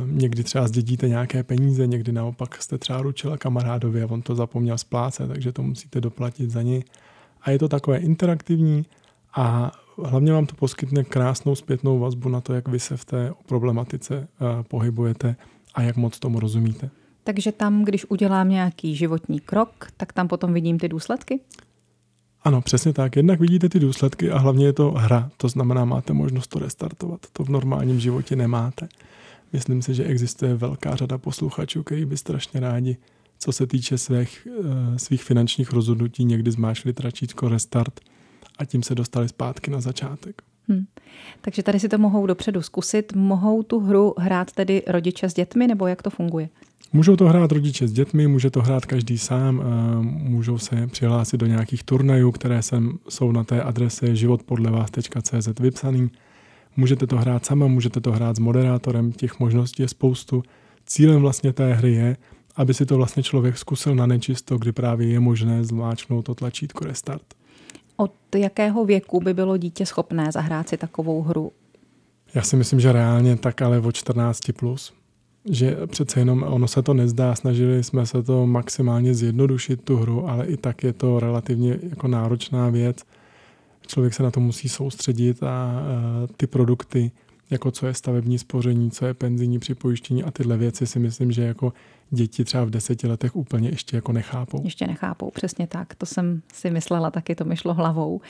Někdy 0.05 0.43
třeba 0.43 0.67
zdědíte 0.67 1.09
nějaké 1.09 1.43
peníze, 1.43 1.87
někdy 1.87 2.11
naopak 2.11 2.61
jste 2.61 2.77
třeba 2.77 3.01
ručila 3.01 3.37
kamarádovi 3.37 4.03
a 4.03 4.11
on 4.11 4.21
to 4.21 4.35
zapomněl 4.35 4.77
splácet, 4.77 5.27
takže 5.27 5.51
to 5.51 5.63
musíte 5.63 6.01
doplatit 6.01 6.51
za 6.51 6.61
něj. 6.61 6.83
A 7.41 7.51
je 7.51 7.59
to 7.59 7.69
takové 7.69 7.97
interaktivní 7.97 8.85
a 9.35 9.71
hlavně 10.05 10.33
vám 10.33 10.45
to 10.45 10.55
poskytne 10.55 11.03
krásnou 11.03 11.55
zpětnou 11.55 11.99
vazbu 11.99 12.29
na 12.29 12.41
to, 12.41 12.53
jak 12.53 12.67
vy 12.67 12.79
se 12.79 12.97
v 12.97 13.05
té 13.05 13.33
problematice 13.45 14.15
eh, 14.17 14.63
pohybujete 14.63 15.35
a 15.73 15.81
jak 15.81 15.95
moc 15.95 16.19
tomu 16.19 16.39
rozumíte. 16.39 16.89
Takže 17.23 17.51
tam, 17.51 17.85
když 17.85 18.05
udělám 18.09 18.49
nějaký 18.49 18.95
životní 18.95 19.39
krok, 19.39 19.87
tak 19.97 20.13
tam 20.13 20.27
potom 20.27 20.53
vidím 20.53 20.79
ty 20.79 20.89
důsledky? 20.89 21.39
Ano, 22.43 22.61
přesně 22.61 22.93
tak. 22.93 23.15
Jednak 23.15 23.39
vidíte 23.39 23.69
ty 23.69 23.79
důsledky 23.79 24.31
a 24.31 24.37
hlavně 24.37 24.65
je 24.65 24.73
to 24.73 24.91
hra. 24.91 25.29
To 25.37 25.47
znamená, 25.49 25.85
máte 25.85 26.13
možnost 26.13 26.47
to 26.47 26.59
restartovat. 26.59 27.19
To 27.33 27.43
v 27.43 27.49
normálním 27.49 27.99
životě 27.99 28.35
nemáte. 28.35 28.87
Myslím 29.53 29.81
si, 29.81 29.93
že 29.93 30.03
existuje 30.03 30.55
velká 30.55 30.95
řada 30.95 31.17
posluchačů, 31.17 31.83
kteří 31.83 32.05
by 32.05 32.17
strašně 32.17 32.59
rádi, 32.59 32.97
co 33.39 33.51
se 33.51 33.67
týče 33.67 33.97
svých, 33.97 34.47
eh, 34.47 34.99
svých 34.99 35.23
finančních 35.23 35.71
rozhodnutí, 35.71 36.25
někdy 36.25 36.51
zmášli 36.51 36.93
tračítko 36.93 37.47
restart 37.47 37.99
a 38.57 38.65
tím 38.65 38.83
se 38.83 38.95
dostali 38.95 39.29
zpátky 39.29 39.71
na 39.71 39.81
začátek. 39.81 40.41
Hmm. 40.67 40.85
Takže 41.41 41.63
tady 41.63 41.79
si 41.79 41.89
to 41.89 41.97
mohou 41.97 42.25
dopředu 42.25 42.61
zkusit. 42.61 43.13
Mohou 43.15 43.63
tu 43.63 43.79
hru 43.79 44.13
hrát 44.17 44.51
tedy 44.51 44.83
rodiče 44.87 45.29
s 45.29 45.33
dětmi, 45.33 45.67
nebo 45.67 45.87
jak 45.87 46.01
to 46.01 46.09
funguje? 46.09 46.49
Můžou 46.93 47.15
to 47.15 47.27
hrát 47.27 47.51
rodiče 47.51 47.87
s 47.87 47.91
dětmi, 47.91 48.27
může 48.27 48.49
to 48.49 48.61
hrát 48.61 48.85
každý 48.85 49.17
sám, 49.17 49.63
můžou 50.03 50.57
se 50.57 50.87
přihlásit 50.87 51.37
do 51.37 51.45
nějakých 51.45 51.83
turnajů, 51.83 52.31
které 52.31 52.61
sem 52.61 52.97
jsou 53.09 53.31
na 53.31 53.43
té 53.43 53.63
adrese 53.63 54.15
životpodlevás.cz 54.15 55.59
vypsaný. 55.59 56.09
Můžete 56.77 57.07
to 57.07 57.17
hrát 57.17 57.45
sama, 57.45 57.67
můžete 57.67 58.01
to 58.01 58.11
hrát 58.11 58.35
s 58.35 58.39
moderátorem, 58.39 59.11
těch 59.11 59.39
možností 59.39 59.81
je 59.81 59.87
spoustu. 59.87 60.43
Cílem 60.85 61.21
vlastně 61.21 61.53
té 61.53 61.73
hry 61.73 61.93
je, 61.93 62.17
aby 62.55 62.73
si 62.73 62.85
to 62.85 62.97
vlastně 62.97 63.23
člověk 63.23 63.57
zkusil 63.57 63.95
na 63.95 64.05
nečisto, 64.05 64.57
kdy 64.57 64.71
právě 64.71 65.07
je 65.07 65.19
možné 65.19 65.63
zmáčknout 65.63 66.25
to 66.25 66.35
tlačítko 66.35 66.85
restart. 66.85 67.25
Od 67.97 68.13
jakého 68.35 68.85
věku 68.85 69.19
by 69.19 69.33
bylo 69.33 69.57
dítě 69.57 69.85
schopné 69.85 70.31
zahrát 70.31 70.69
si 70.69 70.77
takovou 70.77 71.21
hru? 71.21 71.51
Já 72.33 72.41
si 72.41 72.55
myslím, 72.55 72.79
že 72.79 72.91
reálně 72.91 73.35
tak 73.35 73.61
ale 73.61 73.79
od 73.79 73.95
14 73.95 74.39
plus 74.59 74.93
že 75.45 75.77
přece 75.87 76.19
jenom 76.19 76.43
ono 76.47 76.67
se 76.67 76.81
to 76.81 76.93
nezdá, 76.93 77.35
snažili 77.35 77.83
jsme 77.83 78.05
se 78.05 78.23
to 78.23 78.47
maximálně 78.47 79.13
zjednodušit 79.15 79.81
tu 79.83 79.97
hru, 79.97 80.29
ale 80.29 80.45
i 80.45 80.57
tak 80.57 80.83
je 80.83 80.93
to 80.93 81.19
relativně 81.19 81.79
jako 81.89 82.07
náročná 82.07 82.69
věc. 82.69 82.97
Člověk 83.89 84.13
se 84.13 84.23
na 84.23 84.31
to 84.31 84.39
musí 84.39 84.69
soustředit 84.69 85.43
a 85.43 85.81
ty 86.37 86.47
produkty, 86.47 87.11
jako 87.49 87.71
co 87.71 87.87
je 87.87 87.93
stavební 87.93 88.39
spoření, 88.39 88.91
co 88.91 89.05
je 89.05 89.13
penzijní 89.13 89.59
připojištění 89.59 90.23
a 90.23 90.31
tyhle 90.31 90.57
věci 90.57 90.87
si 90.87 90.99
myslím, 90.99 91.31
že 91.31 91.43
jako 91.43 91.73
děti 92.09 92.43
třeba 92.43 92.65
v 92.65 92.69
deseti 92.69 93.07
letech 93.07 93.35
úplně 93.35 93.69
ještě 93.69 93.97
jako 93.97 94.11
nechápou. 94.11 94.61
Ještě 94.63 94.87
nechápou, 94.87 95.31
přesně 95.31 95.67
tak. 95.67 95.95
To 95.95 96.05
jsem 96.05 96.41
si 96.53 96.69
myslela, 96.69 97.11
taky 97.11 97.35
to 97.35 97.45
mi 97.45 97.57
šlo 97.57 97.73
hlavou. 97.73 98.21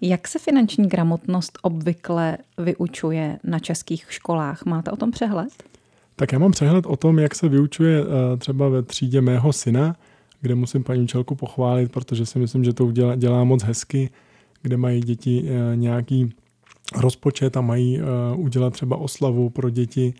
Jak 0.00 0.28
se 0.28 0.38
finanční 0.38 0.88
gramotnost 0.88 1.58
obvykle 1.62 2.38
vyučuje 2.58 3.38
na 3.44 3.58
českých 3.58 4.06
školách? 4.08 4.64
Máte 4.64 4.90
o 4.90 4.96
tom 4.96 5.10
přehled? 5.10 5.62
Tak 6.16 6.32
já 6.32 6.38
mám 6.38 6.52
přehled 6.52 6.86
o 6.86 6.96
tom, 6.96 7.18
jak 7.18 7.34
se 7.34 7.48
vyučuje 7.48 8.00
eh, 8.00 8.36
třeba 8.36 8.68
ve 8.68 8.82
třídě 8.82 9.20
mého 9.20 9.52
syna, 9.52 9.96
kde 10.40 10.54
musím 10.54 10.84
paní 10.84 11.02
učitelku 11.02 11.34
pochválit, 11.34 11.92
protože 11.92 12.26
si 12.26 12.38
myslím, 12.38 12.64
že 12.64 12.72
to 12.72 12.92
dělá, 12.92 13.16
dělá 13.16 13.44
moc 13.44 13.62
hezky, 13.62 14.10
kde 14.62 14.76
mají 14.76 15.00
děti 15.00 15.44
eh, 15.46 15.76
nějaký 15.76 16.34
rozpočet 16.96 17.56
a 17.56 17.60
mají 17.60 17.98
eh, 17.98 18.02
udělat 18.36 18.72
třeba 18.72 18.96
oslavu 18.96 19.50
pro 19.50 19.70
děti 19.70 20.14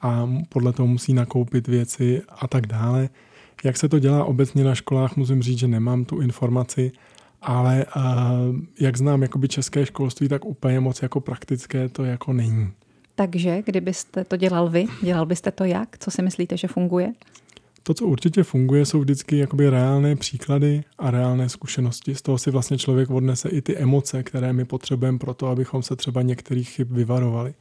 a 0.00 0.30
podle 0.48 0.72
toho 0.72 0.86
musí 0.86 1.14
nakoupit 1.14 1.68
věci 1.68 2.22
a 2.28 2.48
tak 2.48 2.66
dále. 2.66 3.08
Jak 3.64 3.76
se 3.76 3.88
to 3.88 3.98
dělá 3.98 4.24
obecně 4.24 4.64
na 4.64 4.74
školách, 4.74 5.16
musím 5.16 5.42
říct, 5.42 5.58
že 5.58 5.68
nemám 5.68 6.04
tu 6.04 6.20
informaci, 6.20 6.92
ale 7.42 7.86
jak 8.80 8.96
znám 8.96 9.22
jakoby 9.22 9.48
české 9.48 9.86
školství, 9.86 10.28
tak 10.28 10.44
úplně 10.44 10.80
moc 10.80 11.02
jako 11.02 11.20
praktické 11.20 11.88
to 11.88 12.04
jako 12.04 12.32
není. 12.32 12.70
Takže 13.14 13.62
kdybyste 13.66 14.24
to 14.24 14.36
dělal 14.36 14.68
vy, 14.68 14.86
dělal 15.02 15.26
byste 15.26 15.50
to 15.50 15.64
jak? 15.64 15.98
Co 15.98 16.10
si 16.10 16.22
myslíte, 16.22 16.56
že 16.56 16.68
funguje? 16.68 17.12
To, 17.90 17.94
co 17.94 18.06
určitě 18.06 18.42
funguje, 18.42 18.86
jsou 18.86 19.00
vždycky 19.00 19.38
jakoby 19.38 19.70
reálné 19.70 20.16
příklady 20.16 20.84
a 20.98 21.10
reálné 21.10 21.48
zkušenosti. 21.48 22.14
Z 22.14 22.22
toho 22.22 22.38
si 22.38 22.50
vlastně 22.50 22.78
člověk 22.78 23.10
odnese 23.10 23.48
i 23.48 23.62
ty 23.62 23.76
emoce, 23.76 24.22
které 24.22 24.52
my 24.52 24.64
potřebujeme 24.64 25.18
pro 25.18 25.34
to, 25.34 25.46
abychom 25.46 25.82
se 25.82 25.96
třeba 25.96 26.22
některých 26.22 26.70
chyb 26.70 26.88
vyvarovali. 26.90 27.54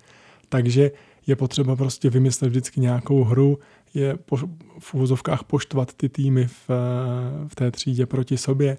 Takže 0.49 0.91
je 1.27 1.35
potřeba 1.35 1.75
prostě 1.75 2.09
vymyslet 2.09 2.49
vždycky 2.49 2.79
nějakou 2.79 3.23
hru, 3.23 3.59
je 3.93 4.17
po, 4.25 4.37
v 4.79 4.93
úvozovkách 4.93 5.43
poštvat 5.43 5.93
ty 5.93 6.09
týmy 6.09 6.47
v, 6.47 6.69
v 7.47 7.55
té 7.55 7.71
třídě 7.71 8.05
proti 8.05 8.37
sobě, 8.37 8.77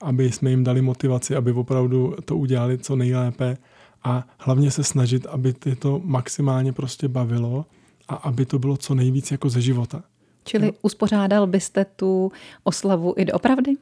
aby 0.00 0.32
jsme 0.32 0.50
jim 0.50 0.64
dali 0.64 0.82
motivaci, 0.82 1.36
aby 1.36 1.52
opravdu 1.52 2.14
to 2.24 2.36
udělali 2.36 2.78
co 2.78 2.96
nejlépe 2.96 3.56
a 4.04 4.26
hlavně 4.38 4.70
se 4.70 4.84
snažit, 4.84 5.26
aby 5.26 5.52
ty 5.52 5.76
to 5.76 6.00
maximálně 6.04 6.72
prostě 6.72 7.08
bavilo 7.08 7.66
a 8.08 8.14
aby 8.14 8.46
to 8.46 8.58
bylo 8.58 8.76
co 8.76 8.94
nejvíc 8.94 9.30
jako 9.30 9.50
ze 9.50 9.60
života. 9.60 10.02
Čili 10.50 10.66
no. 10.66 10.72
uspořádal 10.82 11.46
byste 11.46 11.84
tu 11.84 12.32
oslavu 12.64 13.14
i 13.16 13.24
doopravdy? 13.24 13.72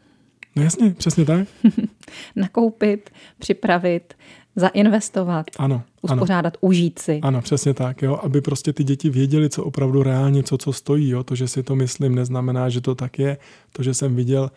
No 0.57 0.63
jasně, 0.63 0.91
přesně 0.91 1.25
tak. 1.25 1.49
Nakoupit, 2.37 3.11
připravit, 3.39 4.15
zainvestovat, 4.57 5.47
ano, 5.59 5.83
uspořádat, 6.03 6.55
ano. 6.55 6.69
užít 6.69 6.99
si. 6.99 7.21
Ano, 7.23 7.41
přesně 7.41 7.75
tak, 7.75 8.03
jo, 8.03 8.21
aby 8.23 8.41
prostě 8.41 8.73
ty 8.73 8.85
děti 8.85 9.11
věděli, 9.11 9.51
co 9.51 9.65
opravdu 9.65 10.03
reálně, 10.03 10.43
co 10.43 10.59
co 10.59 10.73
stojí. 10.73 11.09
Jo. 11.09 11.25
To, 11.25 11.35
že 11.35 11.49
si 11.49 11.63
to 11.63 11.77
myslím, 11.77 12.15
neznamená, 12.15 12.69
že 12.69 12.81
to 12.81 12.95
tak 12.95 13.19
je. 13.19 13.39
To, 13.73 13.83
že 13.83 13.95
jsem 13.95 14.17
viděl 14.17 14.51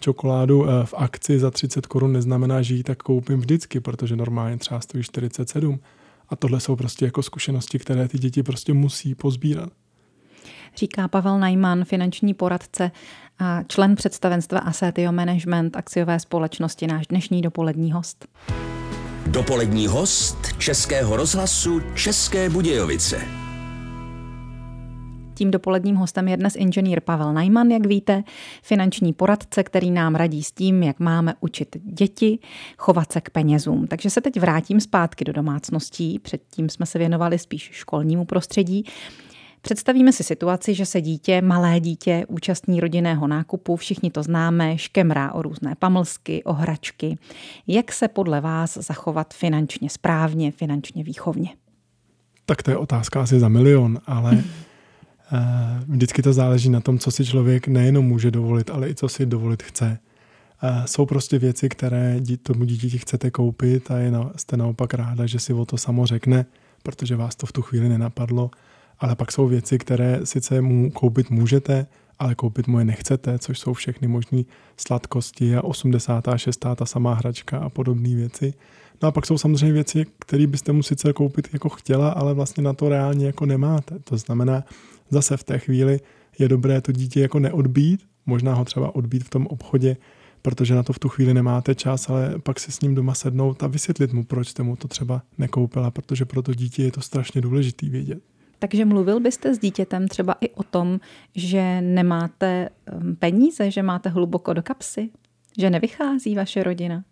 čokoládu 0.00 0.68
eh, 0.68 0.86
v 0.86 0.94
akci 0.96 1.38
za 1.38 1.50
30 1.50 1.86
korun 1.86 2.12
neznamená, 2.12 2.62
že 2.62 2.74
ji 2.74 2.82
tak 2.82 3.02
koupím 3.02 3.38
vždycky, 3.38 3.80
protože 3.80 4.16
normálně 4.16 4.56
třeba 4.56 4.80
stojí 4.80 5.04
47. 5.04 5.80
A 6.28 6.36
tohle 6.36 6.60
jsou 6.60 6.76
prostě 6.76 7.04
jako 7.04 7.22
zkušenosti, 7.22 7.78
které 7.78 8.08
ty 8.08 8.18
děti 8.18 8.42
prostě 8.42 8.72
musí 8.72 9.14
pozbírat. 9.14 9.72
Říká 10.76 11.08
Pavel 11.08 11.38
Najman, 11.38 11.84
finanční 11.84 12.34
poradce 12.34 12.90
a 13.38 13.62
člen 13.62 13.94
představenstva 13.94 14.58
Assetio 14.58 15.12
Management 15.12 15.76
akciové 15.76 16.20
společnosti, 16.20 16.86
náš 16.86 17.06
dnešní 17.06 17.42
dopolední 17.42 17.92
host. 17.92 18.26
Dopolední 19.26 19.86
host 19.86 20.38
Českého 20.58 21.16
rozhlasu 21.16 21.80
České 21.94 22.50
Budějovice. 22.50 23.20
Tím 25.34 25.50
dopoledním 25.50 25.96
hostem 25.96 26.28
je 26.28 26.36
dnes 26.36 26.56
inženýr 26.56 27.00
Pavel 27.00 27.32
Najman, 27.32 27.70
jak 27.70 27.86
víte, 27.86 28.22
finanční 28.62 29.12
poradce, 29.12 29.62
který 29.62 29.90
nám 29.90 30.14
radí 30.14 30.42
s 30.42 30.52
tím, 30.52 30.82
jak 30.82 31.00
máme 31.00 31.34
učit 31.40 31.76
děti 31.84 32.38
chovat 32.78 33.12
se 33.12 33.20
k 33.20 33.30
penězům. 33.30 33.86
Takže 33.86 34.10
se 34.10 34.20
teď 34.20 34.40
vrátím 34.40 34.80
zpátky 34.80 35.24
do 35.24 35.32
domácností. 35.32 36.18
Předtím 36.18 36.68
jsme 36.68 36.86
se 36.86 36.98
věnovali 36.98 37.38
spíš 37.38 37.70
školnímu 37.72 38.24
prostředí. 38.24 38.84
Představíme 39.62 40.12
si 40.12 40.24
situaci, 40.24 40.74
že 40.74 40.86
se 40.86 41.00
dítě, 41.00 41.42
malé 41.42 41.80
dítě, 41.80 42.24
účastní 42.28 42.80
rodinného 42.80 43.26
nákupu, 43.26 43.76
všichni 43.76 44.10
to 44.10 44.22
známe, 44.22 44.78
škemrá 44.78 45.32
o 45.32 45.42
různé 45.42 45.74
pamlsky, 45.78 46.44
o 46.44 46.52
hračky. 46.52 47.18
Jak 47.66 47.92
se 47.92 48.08
podle 48.08 48.40
vás 48.40 48.74
zachovat 48.74 49.34
finančně 49.34 49.90
správně, 49.90 50.52
finančně 50.52 51.04
výchovně? 51.04 51.48
Tak 52.46 52.62
to 52.62 52.70
je 52.70 52.76
otázka 52.76 53.22
asi 53.22 53.40
za 53.40 53.48
milion, 53.48 53.98
ale 54.06 54.44
Eh, 55.32 55.84
vždycky 55.88 56.22
to 56.22 56.32
záleží 56.32 56.70
na 56.70 56.80
tom, 56.80 56.98
co 56.98 57.10
si 57.10 57.24
člověk 57.24 57.68
nejenom 57.68 58.06
může 58.06 58.30
dovolit, 58.30 58.70
ale 58.70 58.90
i 58.90 58.94
co 58.94 59.08
si 59.08 59.26
dovolit 59.26 59.62
chce. 59.62 59.98
Eh, 60.62 60.82
jsou 60.86 61.06
prostě 61.06 61.38
věci, 61.38 61.68
které 61.68 62.20
tomu 62.42 62.64
dítěti 62.64 62.98
chcete 62.98 63.30
koupit 63.30 63.90
a 63.90 63.98
je 63.98 64.10
na, 64.10 64.30
jste 64.36 64.56
naopak 64.56 64.94
ráda, 64.94 65.26
že 65.26 65.38
si 65.38 65.52
o 65.52 65.64
to 65.64 65.76
samo 65.76 66.06
řekne, 66.06 66.46
protože 66.82 67.16
vás 67.16 67.36
to 67.36 67.46
v 67.46 67.52
tu 67.52 67.62
chvíli 67.62 67.88
nenapadlo. 67.88 68.50
Ale 69.00 69.16
pak 69.16 69.32
jsou 69.32 69.48
věci, 69.48 69.78
které 69.78 70.20
sice 70.24 70.60
mu 70.60 70.90
koupit 70.90 71.30
můžete, 71.30 71.86
ale 72.18 72.34
koupit 72.34 72.66
mu 72.66 72.78
je 72.78 72.84
nechcete, 72.84 73.38
což 73.38 73.58
jsou 73.58 73.72
všechny 73.72 74.08
možné 74.08 74.42
sladkosti 74.76 75.56
a 75.56 75.64
86. 75.64 76.64
ta 76.76 76.86
samá 76.86 77.14
hračka 77.14 77.58
a 77.58 77.68
podobné 77.68 78.14
věci. 78.14 78.54
No 79.02 79.08
a 79.08 79.12
pak 79.12 79.26
jsou 79.26 79.38
samozřejmě 79.38 79.72
věci, 79.72 80.06
které 80.18 80.46
byste 80.46 80.72
mu 80.72 80.82
sice 80.82 81.12
koupit 81.12 81.48
jako 81.52 81.68
chtěla, 81.68 82.10
ale 82.10 82.34
vlastně 82.34 82.62
na 82.62 82.72
to 82.72 82.88
reálně 82.88 83.26
jako 83.26 83.46
nemáte. 83.46 83.98
To 84.04 84.16
znamená, 84.16 84.64
zase 85.10 85.36
v 85.36 85.44
té 85.44 85.58
chvíli 85.58 86.00
je 86.38 86.48
dobré 86.48 86.80
to 86.80 86.92
dítě 86.92 87.20
jako 87.20 87.38
neodbít, 87.38 88.06
možná 88.26 88.54
ho 88.54 88.64
třeba 88.64 88.94
odbít 88.94 89.24
v 89.24 89.30
tom 89.30 89.46
obchodě, 89.46 89.96
protože 90.42 90.74
na 90.74 90.82
to 90.82 90.92
v 90.92 90.98
tu 90.98 91.08
chvíli 91.08 91.34
nemáte 91.34 91.74
čas, 91.74 92.10
ale 92.10 92.34
pak 92.38 92.60
si 92.60 92.72
s 92.72 92.80
ním 92.80 92.94
doma 92.94 93.14
sednout 93.14 93.62
a 93.62 93.66
vysvětlit 93.66 94.12
mu, 94.12 94.24
proč 94.24 94.48
jste 94.48 94.62
mu 94.62 94.76
to 94.76 94.88
třeba 94.88 95.22
nekoupila, 95.38 95.90
protože 95.90 96.24
pro 96.24 96.42
to 96.42 96.54
dítě 96.54 96.82
je 96.82 96.92
to 96.92 97.00
strašně 97.00 97.40
důležitý 97.40 97.88
vědět. 97.88 98.22
Takže 98.58 98.84
mluvil 98.84 99.20
byste 99.20 99.54
s 99.54 99.58
dítětem 99.58 100.08
třeba 100.08 100.36
i 100.40 100.50
o 100.50 100.62
tom, 100.62 101.00
že 101.34 101.80
nemáte 101.80 102.68
peníze, 103.18 103.70
že 103.70 103.82
máte 103.82 104.08
hluboko 104.08 104.52
do 104.52 104.62
kapsy, 104.62 105.10
že 105.58 105.70
nevychází 105.70 106.34
vaše 106.34 106.62
rodina? 106.62 107.04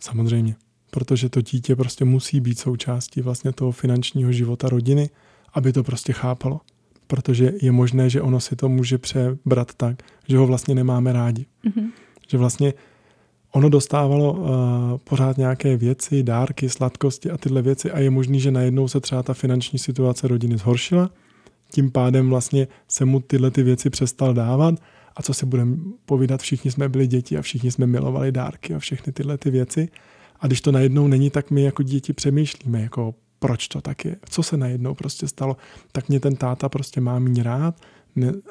Samozřejmě, 0.00 0.56
protože 0.90 1.28
to 1.28 1.40
dítě 1.40 1.76
prostě 1.76 2.04
musí 2.04 2.40
být 2.40 2.58
součástí 2.58 3.20
vlastně 3.20 3.52
toho 3.52 3.72
finančního 3.72 4.32
života 4.32 4.68
rodiny 4.68 5.10
aby 5.54 5.72
to 5.72 5.82
prostě 5.82 6.12
chápalo. 6.12 6.60
Protože 7.06 7.52
je 7.62 7.72
možné, 7.72 8.10
že 8.10 8.22
ono 8.22 8.40
si 8.40 8.56
to 8.56 8.68
může 8.68 8.98
přebrat 8.98 9.74
tak, 9.74 10.02
že 10.28 10.36
ho 10.36 10.46
vlastně 10.46 10.74
nemáme 10.74 11.12
rádi. 11.12 11.46
Mm-hmm. 11.64 11.90
Že 12.28 12.38
vlastně 12.38 12.74
ono 13.54 13.68
dostávalo 13.68 14.32
uh, 14.32 14.48
pořád 15.04 15.38
nějaké 15.38 15.76
věci, 15.76 16.22
dárky, 16.22 16.68
sladkosti 16.68 17.30
a 17.30 17.36
tyhle 17.36 17.62
věci 17.62 17.90
a 17.90 17.98
je 17.98 18.10
možný, 18.10 18.40
že 18.40 18.50
najednou 18.50 18.88
se 18.88 19.00
třeba 19.00 19.22
ta 19.22 19.34
finanční 19.34 19.78
situace 19.78 20.28
rodiny 20.28 20.56
zhoršila, 20.56 21.10
tím 21.70 21.90
pádem 21.90 22.30
vlastně 22.30 22.68
se 22.88 23.04
mu 23.04 23.20
tyhle 23.20 23.50
ty 23.50 23.62
věci 23.62 23.90
přestal 23.90 24.34
dávat? 24.34 24.74
A 25.16 25.22
co 25.22 25.34
si 25.34 25.46
budeme 25.46 25.76
povídat, 26.06 26.42
všichni 26.42 26.70
jsme 26.70 26.88
byli 26.88 27.06
děti 27.06 27.38
a 27.38 27.42
všichni 27.42 27.70
jsme 27.70 27.86
milovali 27.86 28.32
dárky 28.32 28.74
a 28.74 28.78
všechny 28.78 29.12
tyhle 29.12 29.38
ty 29.38 29.50
věci. 29.50 29.88
A 30.40 30.46
když 30.46 30.60
to 30.60 30.72
najednou 30.72 31.08
není, 31.08 31.30
tak 31.30 31.50
my 31.50 31.62
jako 31.62 31.82
děti 31.82 32.12
přemýšlíme, 32.12 32.82
jako 32.82 33.14
proč 33.38 33.68
to 33.68 33.80
tak 33.80 34.04
je, 34.04 34.16
co 34.30 34.42
se 34.42 34.56
najednou 34.56 34.94
prostě 34.94 35.28
stalo, 35.28 35.56
tak 35.92 36.08
mě 36.08 36.20
ten 36.20 36.36
táta 36.36 36.68
prostě 36.68 37.00
má 37.00 37.18
mít 37.18 37.42
rád. 37.42 37.74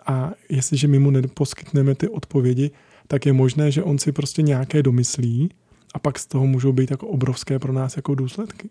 A 0.06 0.32
jestliže 0.50 0.88
my 0.88 1.00
mu 1.00 1.12
neposkytneme 1.12 1.96
ty 1.96 2.08
odpovědi, 2.08 2.72
tak 3.08 3.26
je 3.26 3.34
možné, 3.34 3.72
že 3.72 3.84
on 3.84 4.00
si 4.00 4.12
prostě 4.12 4.42
nějaké 4.42 4.84
domyslí 4.84 5.50
a 5.94 6.00
pak 6.00 6.20
z 6.20 6.28
toho 6.28 6.48
můžou 6.48 6.72
být 6.72 6.92
jako 6.92 7.08
obrovské 7.08 7.60
pro 7.60 7.74
nás 7.74 7.96
jako 7.96 8.16
důsledky. 8.16 8.70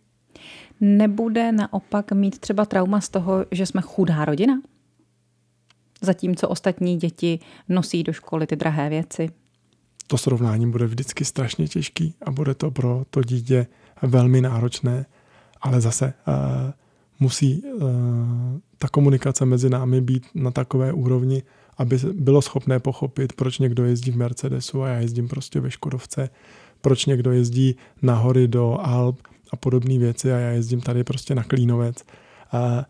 Nebude 0.80 1.52
naopak 1.52 2.12
mít 2.12 2.38
třeba 2.38 2.64
trauma 2.64 3.00
z 3.00 3.08
toho, 3.08 3.46
že 3.50 3.66
jsme 3.66 3.80
chudá 3.80 4.24
rodina? 4.24 4.60
Zatímco 6.00 6.48
ostatní 6.48 6.96
děti 6.96 7.38
nosí 7.68 8.02
do 8.02 8.12
školy 8.12 8.46
ty 8.46 8.56
drahé 8.56 8.88
věci. 8.88 9.28
To 10.06 10.18
srovnání 10.18 10.70
bude 10.70 10.86
vždycky 10.86 11.24
strašně 11.24 11.68
těžký 11.68 12.14
a 12.26 12.30
bude 12.30 12.54
to 12.54 12.70
pro 12.70 13.04
to 13.10 13.22
dítě 13.22 13.66
velmi 14.02 14.40
náročné, 14.40 15.06
ale 15.60 15.80
zase 15.80 16.14
uh, 16.28 16.34
musí 17.20 17.62
uh, 17.62 17.80
ta 18.78 18.88
komunikace 18.88 19.44
mezi 19.44 19.70
námi 19.70 20.00
být 20.00 20.26
na 20.34 20.50
takové 20.50 20.92
úrovni, 20.92 21.42
aby 21.78 21.98
bylo 22.12 22.42
schopné 22.42 22.80
pochopit, 22.80 23.32
proč 23.32 23.58
někdo 23.58 23.84
jezdí 23.84 24.10
v 24.10 24.16
Mercedesu 24.16 24.82
a 24.82 24.88
já 24.88 25.00
jezdím 25.00 25.28
prostě 25.28 25.60
ve 25.60 25.70
Škodovce, 25.70 26.30
proč 26.80 27.06
někdo 27.06 27.32
jezdí 27.32 27.76
na 28.02 28.14
hory 28.14 28.48
do 28.48 28.78
Alp 28.80 29.18
a 29.50 29.56
podobné 29.56 29.98
věci 29.98 30.32
a 30.32 30.38
já 30.38 30.50
jezdím 30.50 30.80
tady 30.80 31.04
prostě 31.04 31.34
na 31.34 31.44
Klínovec. 31.44 31.96
A 32.52 32.86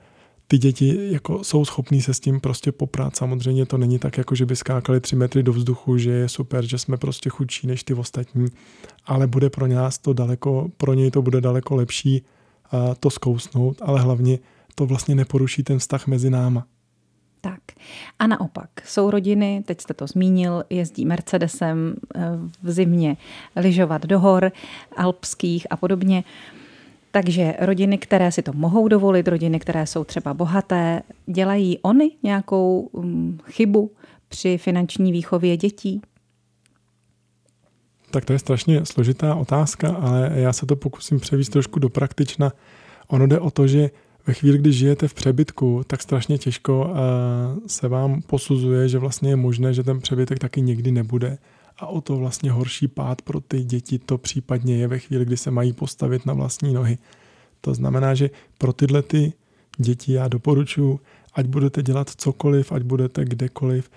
ty 0.47 0.59
děti 0.59 1.12
jako 1.12 1.45
jsou 1.45 1.65
schopní 1.65 2.03
se 2.03 2.15
s 2.15 2.21
tím 2.21 2.41
prostě 2.41 2.73
poprat. 2.73 3.17
Samozřejmě 3.17 3.67
to 3.67 3.79
není 3.79 3.99
tak, 3.99 4.19
jako 4.19 4.35
že 4.35 4.47
by 4.47 4.57
skákali 4.57 5.01
tři 5.01 5.17
metry 5.17 5.43
do 5.43 5.53
vzduchu, 5.53 5.99
že 5.99 6.11
je 6.11 6.29
super, 6.29 6.67
že 6.67 6.79
jsme 6.79 6.97
prostě 6.97 7.31
chudší 7.31 7.67
než 7.67 7.85
ty 7.85 7.95
ostatní, 7.95 8.47
ale 9.07 9.27
bude 9.27 9.51
pro 9.51 9.67
nás 9.67 9.99
to 9.99 10.12
daleko, 10.12 10.69
pro 10.77 10.95
něj 10.95 11.11
to 11.11 11.23
bude 11.23 11.41
daleko 11.41 11.77
lepší 11.77 12.23
to 13.01 13.11
zkousnout, 13.11 13.83
ale 13.83 14.01
hlavně 14.01 14.39
to 14.75 14.87
vlastně 14.87 15.15
neporuší 15.15 15.62
ten 15.62 15.79
vztah 15.79 16.07
mezi 16.07 16.31
náma. 16.31 16.67
Tak. 17.44 17.61
A 18.18 18.26
naopak, 18.26 18.70
jsou 18.84 19.11
rodiny, 19.11 19.62
teď 19.66 19.80
jste 19.80 19.94
to 19.94 20.06
zmínil, 20.06 20.64
jezdí 20.70 21.04
Mercedesem 21.04 21.94
eh, 22.14 22.20
v 22.62 22.70
zimě 22.70 23.16
lyžovat 23.56 24.06
do 24.06 24.20
hor 24.20 24.52
alpských 24.96 25.66
a 25.70 25.76
podobně. 25.76 26.25
Takže 27.11 27.54
rodiny, 27.61 27.99
které 27.99 28.32
si 28.32 28.42
to 28.42 28.52
mohou 28.52 28.88
dovolit, 28.88 29.28
rodiny, 29.28 29.61
které 29.61 29.87
jsou 29.87 30.04
třeba 30.04 30.34
bohaté, 30.34 31.02
dělají 31.26 31.78
oni 31.78 32.11
nějakou 32.22 32.90
mm, 32.92 33.38
chybu 33.50 33.90
při 34.28 34.58
finanční 34.58 35.12
výchově 35.12 35.56
dětí? 35.56 36.02
Tak 38.11 38.25
to 38.25 38.32
je 38.32 38.38
strašně 38.38 38.87
složitá 38.87 39.34
otázka, 39.34 39.94
ale 39.94 40.30
já 40.34 40.52
se 40.52 40.66
to 40.66 40.76
pokusím 40.76 41.20
převíst 41.20 41.52
trošku 41.52 41.78
do 41.78 41.88
praktična. 41.88 42.52
Ono 43.08 43.26
jde 43.26 43.40
o 43.40 43.50
to, 43.50 43.66
že 43.66 43.90
ve 44.26 44.35
chvíli, 44.35 44.59
kdy 44.59 44.73
žijete 44.73 45.09
v 45.09 45.14
přebytku, 45.14 45.83
tak 45.87 46.02
strašně 46.02 46.38
těžko 46.38 46.91
eh, 46.91 46.99
se 47.67 47.88
vám 47.88 48.23
posuzuje, 48.23 48.88
že 48.88 48.99
vlastně 48.99 49.31
je 49.31 49.37
možné, 49.37 49.75
že 49.75 49.83
ten 49.83 50.00
přebytek 50.00 50.38
taky 50.38 50.62
někdy 50.62 50.93
nebude. 50.93 51.38
A 51.79 51.87
o 51.87 52.00
to 52.00 52.17
vlastně 52.17 52.50
horší 52.50 52.88
pád 52.88 53.23
pro 53.23 53.40
ty 53.40 53.64
děti 53.64 53.99
to 53.99 54.18
případně 54.18 54.77
je 54.77 54.88
ve 54.88 54.99
chvíli, 54.99 55.25
kdy 55.25 55.37
se 55.37 55.51
mají 55.51 55.73
postavit 55.73 56.27
na 56.27 56.35
vlastní 56.35 56.73
nohy. 56.75 56.99
To 57.61 57.75
znamená, 57.75 58.14
že 58.14 58.31
pro 58.59 58.73
tyhle 58.73 59.03
ty 59.03 59.33
děti 59.79 60.12
já 60.12 60.29
doporučuji, 60.29 61.01
ať 61.35 61.46
budete 61.46 61.83
dělat 61.83 62.11
cokoliv, 62.16 62.73
ať 62.73 62.83
budete 62.83 63.25
kdekoliv, 63.25 63.90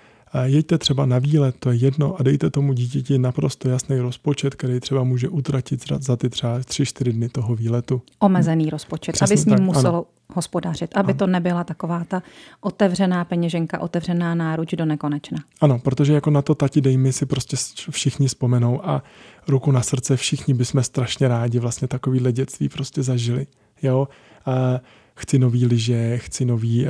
jeďte 0.44 0.78
třeba 0.78 1.06
na 1.06 1.20
výlet, 1.20 1.56
to 1.60 1.72
je 1.72 1.78
jedno, 1.78 2.20
a 2.20 2.24
dejte 2.24 2.50
tomu 2.50 2.74
dítěti 2.74 3.18
naprosto 3.18 3.70
jasný 3.70 4.00
rozpočet, 4.00 4.56
který 4.56 4.80
třeba 4.80 5.04
může 5.04 5.30
utratit 5.30 5.84
za 6.00 6.16
ty 6.16 6.30
třeba 6.30 6.60
3-4 6.60 7.12
dny 7.12 7.30
toho 7.30 7.56
výletu. 7.56 8.02
Omezený 8.20 8.70
rozpočet, 8.70 9.12
Přesně 9.12 9.34
aby 9.34 9.42
s 9.42 9.46
ním 9.46 9.56
tak, 9.56 9.66
muselo 9.66 9.96
ano. 9.96 10.06
Hospodařit, 10.34 10.98
aby 10.98 11.12
ano. 11.12 11.20
to 11.20 11.28
nebyla 11.28 11.64
taková 11.64 12.04
ta 12.04 12.24
otevřená 12.62 13.26
peněženka, 13.26 13.80
otevřená 13.80 14.36
náruč 14.36 14.74
do 14.74 14.86
nekonečna. 14.86 15.38
Ano, 15.62 15.80
protože 15.80 16.14
jako 16.14 16.30
na 16.30 16.42
to 16.42 16.56
tati 16.56 16.82
dej 16.82 16.98
mi 16.98 17.14
si 17.14 17.26
prostě 17.26 17.58
všichni 17.90 18.28
vzpomenou 18.28 18.90
a 18.90 19.04
ruku 19.48 19.72
na 19.72 19.82
srdce 19.82 20.18
všichni 20.18 20.54
bychom 20.54 20.84
strašně 20.84 21.28
rádi 21.28 21.60
vlastně 21.60 21.88
takovýhle 21.88 22.32
dětství 22.32 22.70
prostě 22.70 23.04
zažili. 23.04 23.48
Jo? 23.82 24.08
A 24.46 24.80
chci 25.16 25.40
nový 25.40 25.66
liže, 25.66 26.18
chci 26.18 26.46
nový 26.46 26.86
uh, 26.86 26.90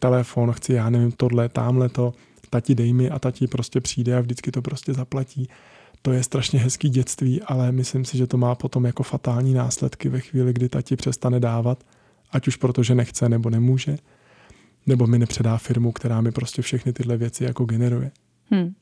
telefon, 0.00 0.52
chci 0.52 0.72
já 0.72 0.90
nevím 0.90 1.12
tohle, 1.12 1.48
tamhle 1.48 1.88
to 1.88 2.12
tati 2.50 2.74
dej 2.74 2.92
mi 2.92 3.10
a 3.10 3.18
tati 3.18 3.46
prostě 3.46 3.80
přijde 3.80 4.16
a 4.16 4.20
vždycky 4.20 4.50
to 4.50 4.62
prostě 4.62 4.94
zaplatí. 4.94 5.48
To 6.02 6.12
je 6.12 6.22
strašně 6.22 6.60
hezký 6.60 6.88
dětství, 6.88 7.42
ale 7.42 7.72
myslím 7.72 8.04
si, 8.04 8.18
že 8.18 8.26
to 8.26 8.36
má 8.36 8.54
potom 8.54 8.84
jako 8.84 9.02
fatální 9.02 9.54
následky 9.54 10.08
ve 10.08 10.20
chvíli, 10.20 10.52
kdy 10.52 10.68
tati 10.68 10.96
přestane 10.96 11.40
dávat, 11.40 11.84
ať 12.30 12.48
už 12.48 12.56
protože 12.56 12.94
nechce 12.94 13.28
nebo 13.28 13.50
nemůže, 13.50 13.98
nebo 14.86 15.06
mi 15.06 15.18
nepředá 15.18 15.58
firmu, 15.58 15.92
která 15.92 16.20
mi 16.20 16.32
prostě 16.32 16.62
všechny 16.62 16.92
tyhle 16.92 17.16
věci 17.16 17.44
jako 17.44 17.64
generuje. 17.64 18.10
Hmm. 18.50 18.74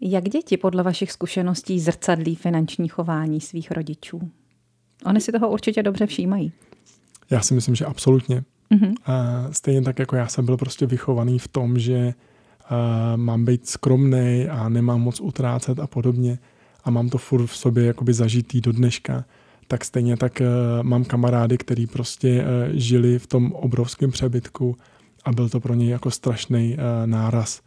Jak 0.00 0.24
děti 0.24 0.56
podle 0.56 0.82
vašich 0.82 1.12
zkušeností 1.12 1.80
zrcadlí 1.80 2.34
finanční 2.34 2.88
chování 2.88 3.40
svých 3.40 3.70
rodičů? 3.70 4.30
Oni 5.04 5.20
si 5.20 5.32
toho 5.32 5.50
určitě 5.50 5.82
dobře 5.82 6.06
všímají. 6.06 6.52
Já 7.30 7.40
si 7.40 7.54
myslím, 7.54 7.74
že 7.74 7.84
absolutně. 7.84 8.44
Mm-hmm. 8.70 8.94
A 9.06 9.46
stejně 9.52 9.82
tak, 9.82 9.98
jako 9.98 10.16
já 10.16 10.28
jsem 10.28 10.46
byl 10.46 10.56
prostě 10.56 10.86
vychovaný 10.86 11.38
v 11.38 11.48
tom, 11.48 11.78
že 11.78 12.14
mám 13.16 13.44
být 13.44 13.68
skromný 13.68 14.46
a 14.50 14.68
nemám 14.68 15.00
moc 15.00 15.20
utrácet 15.20 15.78
a 15.78 15.86
podobně 15.86 16.38
a 16.84 16.90
mám 16.90 17.08
to 17.08 17.18
furt 17.18 17.46
v 17.46 17.56
sobě 17.56 17.84
jakoby 17.84 18.12
zažitý 18.12 18.60
do 18.60 18.72
dneška, 18.72 19.24
tak 19.70 19.84
stejně 19.84 20.16
tak 20.16 20.40
uh, 20.40 20.46
mám 20.82 21.04
kamarády, 21.04 21.58
který 21.58 21.86
prostě 21.86 22.42
uh, 22.42 22.46
žili 22.72 23.18
v 23.18 23.26
tom 23.26 23.52
obrovském 23.52 24.10
přebytku 24.10 24.76
a 25.24 25.32
byl 25.32 25.48
to 25.48 25.60
pro 25.60 25.74
ně 25.74 25.92
jako 25.92 26.10
strašný 26.10 26.74
uh, 26.74 27.06
náraz 27.06 27.60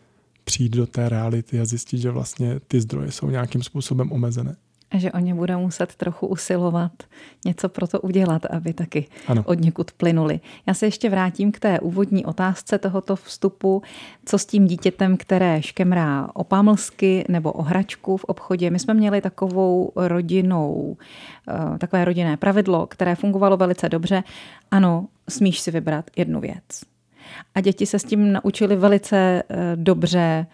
přijít 0.43 0.75
do 0.75 0.87
té 0.87 1.09
reality 1.09 1.59
a 1.59 1.65
zjistit, 1.65 1.97
že 1.97 2.11
vlastně 2.11 2.59
ty 2.67 2.81
zdroje 2.81 3.11
jsou 3.11 3.29
nějakým 3.29 3.63
způsobem 3.63 4.11
omezené 4.11 4.55
a 4.93 4.97
že 4.97 5.11
oni 5.11 5.33
budou 5.33 5.59
muset 5.59 5.95
trochu 5.95 6.27
usilovat 6.27 6.91
něco 7.45 7.69
pro 7.69 7.87
to 7.87 8.01
udělat, 8.01 8.45
aby 8.45 8.73
taky 8.73 9.07
ano. 9.27 9.43
od 9.45 9.59
někud 9.59 9.91
plynuli. 9.91 10.39
Já 10.67 10.73
se 10.73 10.85
ještě 10.85 11.09
vrátím 11.09 11.51
k 11.51 11.59
té 11.59 11.79
úvodní 11.79 12.25
otázce 12.25 12.77
tohoto 12.77 13.15
vstupu. 13.15 13.81
Co 14.25 14.37
s 14.37 14.45
tím 14.45 14.67
dítětem, 14.67 15.17
které 15.17 15.61
škemrá 15.61 16.29
o 16.33 16.43
pamlsky 16.43 17.25
nebo 17.29 17.51
o 17.51 17.61
hračku 17.61 18.17
v 18.17 18.23
obchodě? 18.23 18.69
My 18.71 18.79
jsme 18.79 18.93
měli 18.93 19.21
takovou 19.21 19.91
rodinou, 19.95 20.97
eh, 21.49 21.77
takové 21.77 22.05
rodinné 22.05 22.37
pravidlo, 22.37 22.87
které 22.87 23.15
fungovalo 23.15 23.57
velice 23.57 23.89
dobře. 23.89 24.23
Ano, 24.71 25.07
smíš 25.29 25.59
si 25.59 25.71
vybrat 25.71 26.05
jednu 26.15 26.39
věc. 26.39 26.83
A 27.55 27.61
děti 27.61 27.85
se 27.85 27.99
s 27.99 28.03
tím 28.03 28.31
naučili 28.31 28.75
velice 28.75 29.43
eh, 29.49 29.75
dobře 29.75 30.45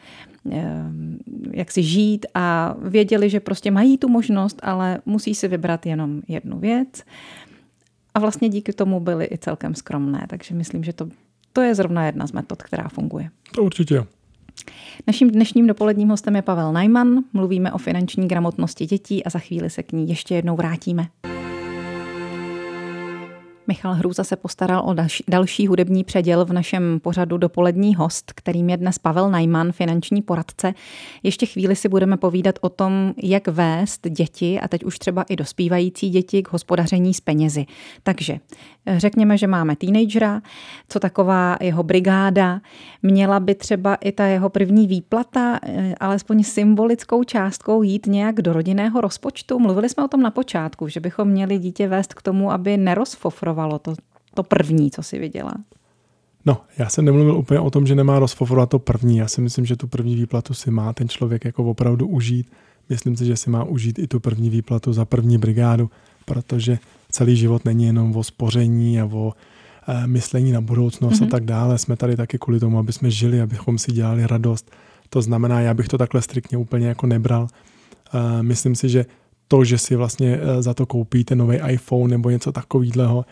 jak 1.52 1.72
si 1.72 1.84
žít 1.84 2.26
a 2.34 2.76
věděli, 2.82 3.30
že 3.30 3.40
prostě 3.40 3.72
mají 3.72 3.98
tu 3.98 4.10
možnost, 4.10 4.60
ale 4.64 5.00
musí 5.06 5.36
si 5.36 5.48
vybrat 5.48 5.86
jenom 5.86 6.22
jednu 6.28 6.60
věc. 6.60 7.04
A 8.14 8.20
vlastně 8.20 8.50
díky 8.50 8.74
tomu 8.74 9.00
byly 9.00 9.28
i 9.32 9.38
celkem 9.38 9.76
skromné, 9.76 10.26
takže 10.30 10.56
myslím, 10.56 10.84
že 10.84 10.94
to, 10.94 11.10
to 11.54 11.62
je 11.62 11.76
zrovna 11.76 12.06
jedna 12.06 12.28
z 12.28 12.32
metod, 12.32 12.64
která 12.64 12.88
funguje. 12.90 13.30
To 13.56 13.64
určitě. 13.64 14.06
Naším 15.08 15.30
dnešním 15.32 15.68
dopoledním 15.68 16.10
hostem 16.10 16.36
je 16.36 16.42
Pavel 16.42 16.74
Najman. 16.74 17.24
Mluvíme 17.34 17.72
o 17.72 17.78
finanční 17.78 18.28
gramotnosti 18.28 18.86
dětí 18.86 19.24
a 19.24 19.30
za 19.30 19.40
chvíli 19.40 19.70
se 19.70 19.84
k 19.84 19.92
ní 19.92 20.10
ještě 20.10 20.36
jednou 20.36 20.56
vrátíme. 20.56 21.08
Michal 23.70 23.94
Hrůza 23.94 24.24
se 24.24 24.36
postaral 24.36 24.82
o 24.86 24.94
další, 24.94 25.24
další 25.28 25.68
hudební 25.68 26.04
předěl 26.04 26.46
v 26.46 26.54
našem 26.54 27.00
pořadu 27.00 27.38
Dopolední 27.38 27.96
host, 27.96 28.34
kterým 28.36 28.70
je 28.70 28.78
dnes 28.78 29.00
Pavel 29.00 29.32
Najman, 29.32 29.72
finanční 29.72 30.22
poradce. 30.22 30.74
Ještě 31.24 31.46
chvíli 31.46 31.76
si 31.76 31.90
budeme 31.90 32.18
povídat 32.18 32.56
o 32.62 32.70
tom, 32.70 33.14
jak 33.24 33.48
vést 33.48 34.08
děti 34.10 34.60
a 34.60 34.68
teď 34.68 34.84
už 34.84 35.00
třeba 35.00 35.24
i 35.24 35.36
dospívající 35.36 36.10
děti 36.10 36.44
k 36.44 36.54
hospodaření 36.54 37.14
s 37.14 37.22
penězi. 37.22 37.66
Takže 38.04 38.40
řekněme, 38.98 39.38
že 39.38 39.48
máme 39.48 39.76
teenagera, 39.76 40.42
co 40.90 41.00
taková 41.00 41.58
jeho 41.62 41.84
brigáda, 41.84 42.62
měla 43.04 43.40
by 43.40 43.56
třeba 43.56 43.96
i 43.96 44.12
ta 44.12 44.26
jeho 44.26 44.50
první 44.50 44.88
výplata, 44.88 45.60
eh, 45.64 45.96
alespoň 46.00 46.44
symbolickou 46.44 47.24
částkou 47.24 47.84
jít 47.84 48.06
nějak 48.06 48.42
do 48.42 48.54
rodinného 48.54 49.02
rozpočtu. 49.02 49.60
Mluvili 49.60 49.90
jsme 49.90 50.04
o 50.04 50.08
tom 50.08 50.22
na 50.22 50.32
počátku, 50.32 50.88
že 50.88 51.00
bychom 51.00 51.28
měli 51.28 51.58
dítě 51.58 51.88
vést 51.88 52.14
k 52.14 52.22
tomu, 52.22 52.52
aby 52.52 52.78
nerozfofrovalo 52.78 53.59
to, 53.82 53.96
to 54.34 54.44
první, 54.44 54.92
co 54.92 55.04
si 55.04 55.20
viděla. 55.20 55.54
No, 56.46 56.62
já 56.78 56.90
jsem 56.90 57.06
nemluvil 57.06 57.38
úplně 57.38 57.60
o 57.60 57.70
tom, 57.70 57.88
že 57.88 57.96
nemá 57.96 58.20
rozfofrovat 58.20 58.70
to 58.70 58.80
první. 58.80 59.18
Já 59.18 59.28
si 59.28 59.42
myslím, 59.42 59.66
že 59.66 59.76
tu 59.76 59.88
první 59.88 60.16
výplatu 60.16 60.54
si 60.54 60.72
má 60.72 60.94
ten 60.94 61.10
člověk 61.10 61.46
jako 61.46 61.64
opravdu 61.64 62.08
užít. 62.08 62.52
Myslím 62.90 63.18
si, 63.18 63.26
že 63.26 63.36
si 63.36 63.50
má 63.50 63.64
užít 63.64 64.00
i 64.00 64.08
tu 64.08 64.20
první 64.20 64.50
výplatu 64.50 64.94
za 64.94 65.06
první 65.06 65.38
brigádu, 65.38 65.90
protože 66.26 66.80
celý 67.12 67.36
život 67.36 67.66
není 67.66 67.86
jenom 67.86 68.16
o 68.16 68.24
spoření 68.24 69.02
a 69.02 69.06
o 69.06 69.34
e, 69.88 70.08
myšlení 70.08 70.52
na 70.52 70.62
budoucnost 70.62 71.14
mm-hmm. 71.14 71.24
a 71.24 71.26
mhm. 71.26 71.32
tak 71.32 71.46
dále. 71.46 71.78
Jsme 71.78 71.96
tady 71.96 72.16
taky 72.16 72.38
kvůli 72.38 72.60
tomu, 72.60 72.80
aby 72.80 72.94
jsme 72.94 73.12
žili, 73.12 73.42
abychom 73.42 73.78
si 73.78 73.92
dělali 73.92 74.28
radost. 74.28 74.72
To 75.10 75.22
znamená, 75.22 75.62
já 75.62 75.74
bych 75.74 75.88
to 75.88 75.98
takhle 75.98 76.22
striktně 76.22 76.58
úplně 76.58 76.88
jako 76.88 77.08
nebral. 77.08 77.48
E, 78.14 78.44
myslím 78.44 78.76
si, 78.76 78.90
že 78.90 79.06
to, 79.48 79.64
že 79.64 79.78
si 79.78 79.96
vlastně 79.96 80.40
e, 80.42 80.62
za 80.62 80.74
to 80.74 80.86
koupíte 80.86 81.36
nový 81.36 81.58
iPhone 81.68 82.12
nebo 82.12 82.30
něco 82.30 82.52
takového, 82.52 83.26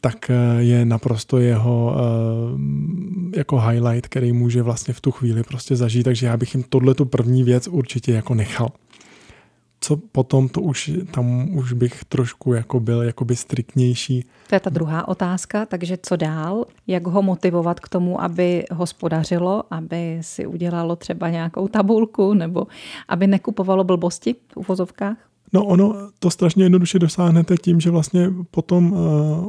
tak 0.00 0.30
eh, 0.30 0.62
je 0.62 0.84
naprosto 0.84 1.38
jeho 1.38 1.96
eh, 1.96 3.36
jako 3.36 3.60
highlight, 3.60 4.06
který 4.06 4.32
může 4.32 4.62
vlastně 4.62 4.94
v 4.94 5.00
tu 5.00 5.10
chvíli 5.10 5.42
prostě 5.42 5.76
zažít, 5.76 6.04
takže 6.04 6.26
já 6.26 6.36
bych 6.36 6.54
jim 6.54 6.64
tohle 6.68 6.94
tu 6.94 7.04
první 7.04 7.42
věc 7.44 7.68
určitě 7.68 8.12
jako 8.12 8.34
nechal. 8.34 8.68
Co 9.80 9.96
potom, 9.96 10.48
to 10.48 10.60
už, 10.60 10.90
tam 11.10 11.54
už 11.54 11.72
bych 11.72 12.04
trošku 12.04 12.52
jako 12.52 12.80
byl 12.80 13.02
jakoby 13.02 13.36
striktnější. 13.36 14.24
To 14.48 14.54
je 14.54 14.60
ta 14.60 14.70
druhá 14.70 15.08
otázka, 15.08 15.66
takže 15.66 15.98
co 16.02 16.16
dál? 16.16 16.64
Jak 16.86 17.06
ho 17.06 17.22
motivovat 17.22 17.80
k 17.80 17.88
tomu, 17.88 18.22
aby 18.22 18.64
hospodařilo, 18.70 19.64
aby 19.70 20.18
si 20.20 20.46
udělalo 20.46 20.96
třeba 20.96 21.30
nějakou 21.30 21.68
tabulku, 21.68 22.34
nebo 22.34 22.66
aby 23.08 23.26
nekupovalo 23.26 23.84
blbosti 23.84 24.34
v 24.34 24.56
uvozovkách? 24.56 25.31
No 25.52 25.64
ono 25.64 25.94
to 26.18 26.30
strašně 26.30 26.64
jednoduše 26.64 26.98
dosáhnete 26.98 27.56
tím, 27.56 27.80
že 27.80 27.90
vlastně 27.90 28.30
potom 28.50 28.92
uh, 28.92 28.98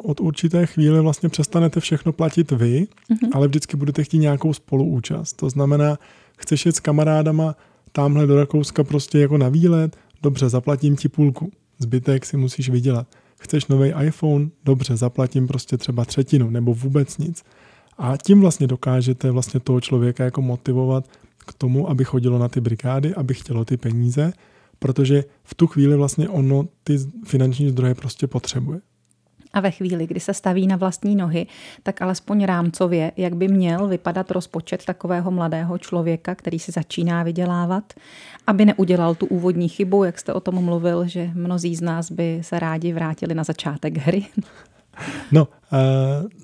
od 0.03 0.19
určité 0.19 0.65
chvíle 0.65 1.01
vlastně 1.01 1.29
přestanete 1.29 1.79
všechno 1.79 2.13
platit 2.13 2.51
vy, 2.51 2.87
mm-hmm. 3.11 3.29
ale 3.33 3.47
vždycky 3.47 3.77
budete 3.77 4.03
chtít 4.03 4.17
nějakou 4.19 4.53
spoluúčast. 4.53 5.37
To 5.37 5.49
znamená, 5.49 5.97
chceš 6.37 6.65
jet 6.65 6.75
s 6.75 6.79
kamarádama 6.79 7.55
tamhle 7.91 8.27
do 8.27 8.35
Rakouska 8.35 8.83
prostě 8.83 9.19
jako 9.19 9.37
na 9.37 9.49
výlet, 9.49 9.97
dobře, 10.23 10.49
zaplatím 10.49 10.95
ti 10.95 11.09
půlku, 11.09 11.51
zbytek 11.79 12.25
si 12.25 12.37
musíš 12.37 12.69
vydělat. 12.69 13.07
Chceš 13.39 13.67
nový 13.67 13.93
iPhone, 14.05 14.49
dobře, 14.65 14.97
zaplatím 14.97 15.47
prostě 15.47 15.77
třeba 15.77 16.05
třetinu 16.05 16.49
nebo 16.49 16.73
vůbec 16.73 17.17
nic. 17.17 17.43
A 17.97 18.17
tím 18.17 18.41
vlastně 18.41 18.67
dokážete 18.67 19.31
vlastně 19.31 19.59
toho 19.59 19.81
člověka 19.81 20.23
jako 20.23 20.41
motivovat 20.41 21.07
k 21.37 21.53
tomu, 21.53 21.89
aby 21.89 22.03
chodilo 22.03 22.39
na 22.39 22.47
ty 22.47 22.61
brigády, 22.61 23.15
aby 23.15 23.33
chtělo 23.33 23.65
ty 23.65 23.77
peníze, 23.77 24.33
protože 24.83 25.23
v 25.43 25.55
tu 25.55 25.67
chvíli 25.67 25.95
vlastně 25.95 26.29
ono 26.29 26.67
ty 26.83 26.97
finanční 27.25 27.69
zdroje 27.69 27.95
prostě 27.95 28.27
potřebuje. 28.27 28.79
A 29.53 29.59
ve 29.59 29.71
chvíli, 29.71 30.07
kdy 30.07 30.19
se 30.19 30.33
staví 30.33 30.67
na 30.67 30.75
vlastní 30.75 31.15
nohy, 31.15 31.47
tak 31.83 32.01
alespoň 32.01 32.43
rámcově, 32.43 33.11
jak 33.17 33.35
by 33.35 33.47
měl 33.47 33.87
vypadat 33.87 34.31
rozpočet 34.31 34.85
takového 34.85 35.31
mladého 35.31 35.77
člověka, 35.77 36.35
který 36.35 36.59
si 36.59 36.71
začíná 36.71 37.23
vydělávat, 37.23 37.93
aby 38.47 38.65
neudělal 38.65 39.15
tu 39.15 39.25
úvodní 39.25 39.69
chybu, 39.69 40.03
jak 40.03 40.19
jste 40.19 40.33
o 40.33 40.39
tom 40.39 40.63
mluvil, 40.63 41.07
že 41.07 41.31
mnozí 41.33 41.75
z 41.75 41.81
nás 41.81 42.11
by 42.11 42.39
se 42.41 42.59
rádi 42.59 42.93
vrátili 42.93 43.35
na 43.35 43.43
začátek 43.43 43.97
hry. 43.97 44.25
No, 45.31 45.47
uh, 45.71 45.79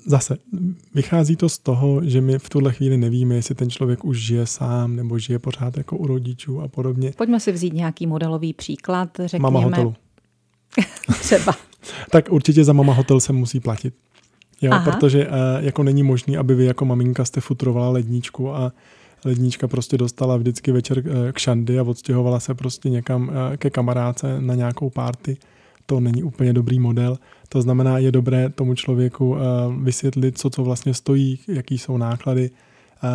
zase, 0.05 0.37
vychází 0.95 1.35
to 1.35 1.49
z 1.49 1.59
toho, 1.59 2.01
že 2.03 2.21
my 2.21 2.39
v 2.39 2.49
tuhle 2.49 2.73
chvíli 2.73 2.97
nevíme, 2.97 3.35
jestli 3.35 3.55
ten 3.55 3.69
člověk 3.69 4.05
už 4.05 4.17
žije 4.17 4.45
sám 4.45 4.95
nebo 4.95 5.19
žije 5.19 5.39
pořád 5.39 5.77
jako 5.77 5.97
u 5.97 6.07
rodičů 6.07 6.61
a 6.61 6.67
podobně. 6.67 7.11
Pojďme 7.17 7.39
si 7.39 7.51
vzít 7.51 7.73
nějaký 7.73 8.07
modelový 8.07 8.53
příklad, 8.53 9.09
řekněme. 9.25 9.43
Mama 9.43 9.59
hotelu. 9.59 9.95
Třeba. 11.19 11.53
tak 12.11 12.31
určitě 12.31 12.63
za 12.63 12.73
mama 12.73 12.93
hotel 12.93 13.19
se 13.19 13.33
musí 13.33 13.59
platit. 13.59 13.93
Jo, 14.61 14.71
Aha. 14.71 14.91
protože 14.91 15.27
uh, 15.27 15.33
jako 15.59 15.83
není 15.83 16.03
možný, 16.03 16.37
aby 16.37 16.55
vy 16.55 16.65
jako 16.65 16.85
maminka 16.85 17.25
jste 17.25 17.41
futrovala 17.41 17.89
ledničku 17.89 18.55
a 18.55 18.71
lednička 19.25 19.67
prostě 19.67 19.97
dostala 19.97 20.37
vždycky 20.37 20.71
večer 20.71 20.97
uh, 20.97 21.31
k 21.31 21.37
šandy 21.37 21.79
a 21.79 21.83
odstěhovala 21.83 22.39
se 22.39 22.53
prostě 22.53 22.89
někam 22.89 23.27
uh, 23.27 23.35
ke 23.57 23.69
kamarádce 23.69 24.41
na 24.41 24.55
nějakou 24.55 24.89
párty 24.89 25.37
to 25.89 25.99
není 25.99 26.23
úplně 26.23 26.53
dobrý 26.53 26.79
model. 26.79 27.17
To 27.49 27.61
znamená, 27.61 27.97
je 27.97 28.11
dobré 28.11 28.49
tomu 28.49 28.75
člověku 28.75 29.35
eh, 29.35 29.39
vysvětlit, 29.81 30.37
co 30.37 30.49
co 30.49 30.63
vlastně 30.63 30.93
stojí, 30.93 31.39
jaký 31.47 31.77
jsou 31.77 31.97
náklady, 31.97 32.49
eh, 32.49 33.09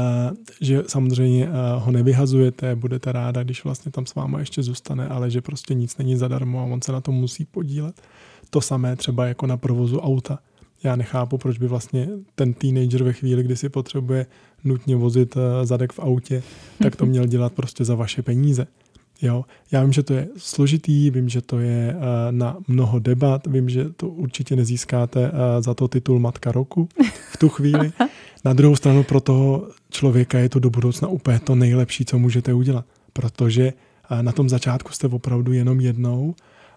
že 0.60 0.82
samozřejmě 0.86 1.46
eh, 1.46 1.50
ho 1.78 1.92
nevyhazujete, 1.92 2.74
budete 2.74 3.12
ráda, 3.12 3.42
když 3.42 3.64
vlastně 3.64 3.92
tam 3.92 4.06
s 4.06 4.14
váma 4.14 4.40
ještě 4.40 4.62
zůstane, 4.62 5.08
ale 5.08 5.30
že 5.30 5.40
prostě 5.40 5.74
nic 5.74 5.96
není 5.98 6.16
zadarmo 6.16 6.60
a 6.60 6.64
on 6.64 6.82
se 6.82 6.92
na 6.92 7.00
to 7.00 7.12
musí 7.12 7.44
podílet. 7.44 8.02
To 8.50 8.60
samé 8.60 8.96
třeba 8.96 9.26
jako 9.26 9.46
na 9.46 9.56
provozu 9.56 10.00
auta. 10.00 10.38
Já 10.82 10.96
nechápu, 10.96 11.38
proč 11.38 11.58
by 11.58 11.66
vlastně 11.68 12.08
ten 12.34 12.54
teenager 12.54 13.02
ve 13.02 13.12
chvíli, 13.12 13.42
kdy 13.42 13.56
si 13.56 13.68
potřebuje 13.68 14.26
nutně 14.64 14.96
vozit 14.96 15.36
zadek 15.62 15.92
v 15.92 15.98
autě, 15.98 16.42
tak 16.82 16.96
to 16.96 17.06
měl 17.06 17.26
dělat 17.26 17.52
prostě 17.52 17.84
za 17.84 17.94
vaše 17.94 18.22
peníze. 18.22 18.66
Jo, 19.24 19.44
já 19.72 19.82
vím, 19.82 19.92
že 19.92 20.02
to 20.02 20.14
je 20.14 20.28
složitý, 20.36 21.10
vím, 21.10 21.28
že 21.28 21.40
to 21.40 21.58
je 21.58 21.94
uh, 21.96 22.02
na 22.30 22.56
mnoho 22.68 22.98
debat, 22.98 23.46
vím, 23.46 23.68
že 23.68 23.84
to 23.90 24.08
určitě 24.08 24.56
nezískáte 24.56 25.30
uh, 25.30 25.36
za 25.60 25.74
to 25.74 25.88
titul 25.88 26.18
Matka 26.18 26.52
roku 26.52 26.88
v 27.32 27.36
tu 27.36 27.48
chvíli. 27.48 27.92
Na 28.44 28.52
druhou 28.52 28.76
stranu 28.76 29.02
pro 29.02 29.20
toho 29.20 29.68
člověka 29.90 30.38
je 30.38 30.48
to 30.48 30.58
do 30.58 30.70
budoucna 30.70 31.08
úplně 31.08 31.38
to 31.38 31.54
nejlepší, 31.54 32.04
co 32.04 32.18
můžete 32.18 32.54
udělat, 32.54 32.84
protože 33.12 33.72
uh, 34.10 34.22
na 34.22 34.32
tom 34.32 34.48
začátku 34.48 34.92
jste 34.92 35.06
opravdu 35.06 35.52
jenom 35.52 35.80
jednou 35.80 36.34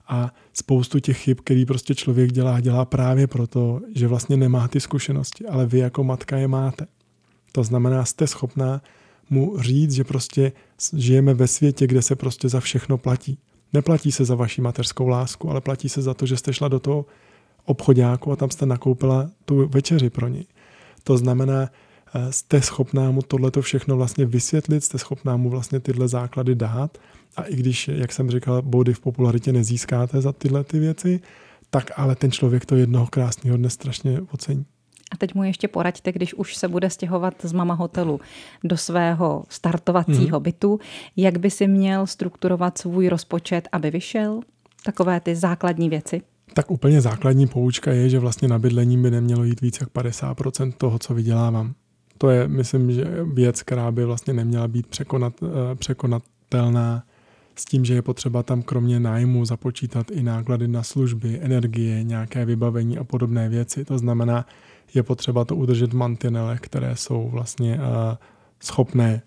a 0.07 0.33
spoustu 0.53 0.99
těch 0.99 1.17
chyb, 1.17 1.37
který 1.43 1.65
prostě 1.65 1.95
člověk 1.95 2.31
dělá, 2.31 2.59
dělá 2.59 2.85
právě 2.85 3.27
proto, 3.27 3.81
že 3.95 4.07
vlastně 4.07 4.37
nemá 4.37 4.67
ty 4.67 4.79
zkušenosti, 4.79 5.45
ale 5.45 5.65
vy 5.65 5.79
jako 5.79 6.03
matka 6.03 6.37
je 6.37 6.47
máte. 6.47 6.85
To 7.51 7.63
znamená, 7.63 8.05
jste 8.05 8.27
schopná 8.27 8.81
mu 9.29 9.61
říct, 9.61 9.91
že 9.91 10.03
prostě 10.03 10.51
žijeme 10.93 11.33
ve 11.33 11.47
světě, 11.47 11.87
kde 11.87 12.01
se 12.01 12.15
prostě 12.15 12.49
za 12.49 12.59
všechno 12.59 12.97
platí. 12.97 13.37
Neplatí 13.73 14.11
se 14.11 14.25
za 14.25 14.35
vaši 14.35 14.61
mateřskou 14.61 15.07
lásku, 15.07 15.49
ale 15.49 15.61
platí 15.61 15.89
se 15.89 16.01
za 16.01 16.13
to, 16.13 16.25
že 16.25 16.37
jste 16.37 16.53
šla 16.53 16.67
do 16.67 16.79
toho 16.79 17.05
obchodáku 17.65 18.31
a 18.31 18.35
tam 18.35 18.49
jste 18.49 18.65
nakoupila 18.65 19.29
tu 19.45 19.67
večeři 19.67 20.09
pro 20.09 20.27
něj. 20.27 20.45
To 21.03 21.17
znamená, 21.17 21.69
eh, 22.15 22.31
jste 22.31 22.61
schopná 22.61 23.11
mu 23.11 23.21
tohleto 23.21 23.61
všechno 23.61 23.97
vlastně 23.97 24.25
vysvětlit, 24.25 24.83
jste 24.83 24.97
schopná 24.97 25.37
mu 25.37 25.49
vlastně 25.49 25.79
tyhle 25.79 26.07
základy 26.07 26.55
dát 26.55 26.97
a 27.35 27.43
i 27.43 27.55
když, 27.55 27.87
jak 27.87 28.11
jsem 28.11 28.31
říkal, 28.31 28.61
body 28.61 28.93
v 28.93 28.99
popularitě 28.99 29.53
nezískáte 29.53 30.21
za 30.21 30.31
tyhle 30.31 30.63
ty 30.63 30.79
věci, 30.79 31.19
tak 31.69 31.91
ale 31.95 32.15
ten 32.15 32.31
člověk 32.31 32.65
to 32.65 32.75
jednoho 32.75 33.07
krásného 33.07 33.57
dne 33.57 33.69
strašně 33.69 34.21
ocení. 34.31 34.65
A 35.11 35.17
teď 35.17 35.35
mu 35.35 35.43
ještě 35.43 35.67
poraďte, 35.67 36.11
když 36.11 36.33
už 36.33 36.55
se 36.55 36.67
bude 36.67 36.89
stěhovat 36.89 37.33
z 37.43 37.53
mama 37.53 37.73
hotelu 37.73 38.19
do 38.63 38.77
svého 38.77 39.43
startovacího 39.49 40.39
mm. 40.39 40.43
bytu, 40.43 40.79
jak 41.15 41.37
by 41.37 41.51
si 41.51 41.67
měl 41.67 42.07
strukturovat 42.07 42.77
svůj 42.77 43.07
rozpočet, 43.07 43.67
aby 43.71 43.91
vyšel? 43.91 44.41
Takové 44.83 45.19
ty 45.19 45.35
základní 45.35 45.89
věci. 45.89 46.21
Tak 46.53 46.71
úplně 46.71 47.01
základní 47.01 47.47
poučka 47.47 47.91
je, 47.91 48.09
že 48.09 48.19
vlastně 48.19 48.47
na 48.47 48.59
bydlení 48.59 48.97
by 48.97 49.11
nemělo 49.11 49.43
jít 49.43 49.61
víc 49.61 49.77
jak 49.81 49.89
50% 49.89 50.71
toho, 50.71 50.99
co 50.99 51.13
vydělávám. 51.13 51.73
To 52.17 52.29
je, 52.29 52.47
myslím, 52.47 52.91
že 52.91 53.05
věc, 53.33 53.63
která 53.63 53.91
by 53.91 54.05
vlastně 54.05 54.33
neměla 54.33 54.67
být 54.67 54.87
překonat, 54.87 55.33
eh, 55.43 55.75
překonatelná 55.75 57.03
s 57.55 57.65
tím, 57.65 57.85
že 57.85 57.93
je 57.93 58.01
potřeba 58.01 58.43
tam 58.43 58.61
kromě 58.61 58.99
nájmu 58.99 59.45
započítat 59.45 60.11
i 60.11 60.23
náklady 60.23 60.67
na 60.67 60.83
služby, 60.83 61.39
energie, 61.41 62.03
nějaké 62.03 62.45
vybavení 62.45 62.97
a 62.97 63.03
podobné 63.03 63.49
věci. 63.49 63.85
To 63.85 63.97
znamená, 63.97 64.45
je 64.93 65.03
potřeba 65.03 65.45
to 65.45 65.55
udržet 65.55 65.93
v 65.93 65.95
mantinelech, 65.95 66.59
které 66.59 66.95
jsou 66.95 67.29
vlastně 67.29 67.75
uh, 67.75 67.81
schopné 68.63 69.21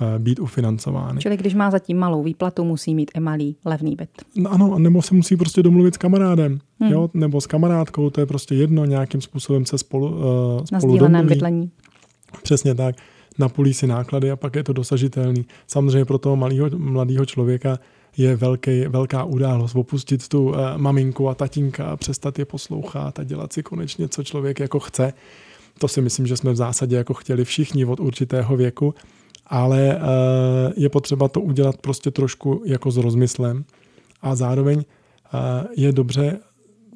uh, 0.00 0.18
být 0.18 0.40
ufinancovány. 0.40 1.20
Čili 1.20 1.36
když 1.36 1.54
má 1.54 1.70
zatím 1.70 1.98
malou 1.98 2.22
výplatu, 2.22 2.64
musí 2.64 2.94
mít 2.94 3.10
i 3.14 3.20
malý 3.20 3.56
levný 3.64 3.96
byt. 3.96 4.10
No 4.36 4.52
ano, 4.52 4.78
nebo 4.78 5.02
se 5.02 5.14
musí 5.14 5.36
prostě 5.36 5.62
domluvit 5.62 5.94
s 5.94 5.98
kamarádem, 5.98 6.58
hmm. 6.80 6.92
jo, 6.92 7.10
nebo 7.14 7.40
s 7.40 7.46
kamarádkou, 7.46 8.10
to 8.10 8.20
je 8.20 8.26
prostě 8.26 8.54
jedno, 8.54 8.84
nějakým 8.84 9.20
způsobem 9.20 9.66
se 9.66 9.78
spolu, 9.78 10.08
uh, 10.08 10.78
spolu 10.78 11.08
Na 11.08 11.22
bydlení. 11.22 11.70
Přesně 12.42 12.74
tak. 12.74 12.94
Napolí 13.38 13.74
si 13.74 13.86
náklady 13.86 14.30
a 14.30 14.36
pak 14.36 14.56
je 14.56 14.64
to 14.64 14.72
dosažitelný. 14.72 15.46
Samozřejmě 15.66 16.04
pro 16.04 16.18
toho 16.18 16.36
malého, 16.36 16.70
mladého 16.76 17.24
člověka 17.26 17.78
je 18.18 18.36
velký, 18.36 18.84
velká 18.88 19.24
událost 19.24 19.74
opustit 19.74 20.28
tu 20.28 20.48
uh, 20.48 20.56
maminku 20.76 21.28
a 21.28 21.34
tatínka 21.34 21.84
a 21.84 21.96
přestat 21.96 22.38
je 22.38 22.44
poslouchat 22.44 23.18
a 23.18 23.24
dělat 23.24 23.52
si 23.52 23.62
konečně, 23.62 24.08
co 24.08 24.24
člověk 24.24 24.60
jako 24.60 24.80
chce. 24.80 25.12
To 25.78 25.88
si 25.88 26.00
myslím, 26.00 26.26
že 26.26 26.36
jsme 26.36 26.52
v 26.52 26.56
zásadě 26.56 26.96
jako 26.96 27.14
chtěli 27.14 27.44
všichni 27.44 27.84
od 27.84 28.00
určitého 28.00 28.56
věku, 28.56 28.94
ale 29.46 29.96
uh, 29.96 30.02
je 30.76 30.88
potřeba 30.88 31.28
to 31.28 31.40
udělat 31.40 31.76
prostě 31.76 32.10
trošku 32.10 32.62
jako 32.66 32.90
s 32.90 32.96
rozmyslem 32.96 33.64
a 34.22 34.34
zároveň 34.34 34.78
uh, 34.78 34.82
je 35.76 35.92
dobře 35.92 36.38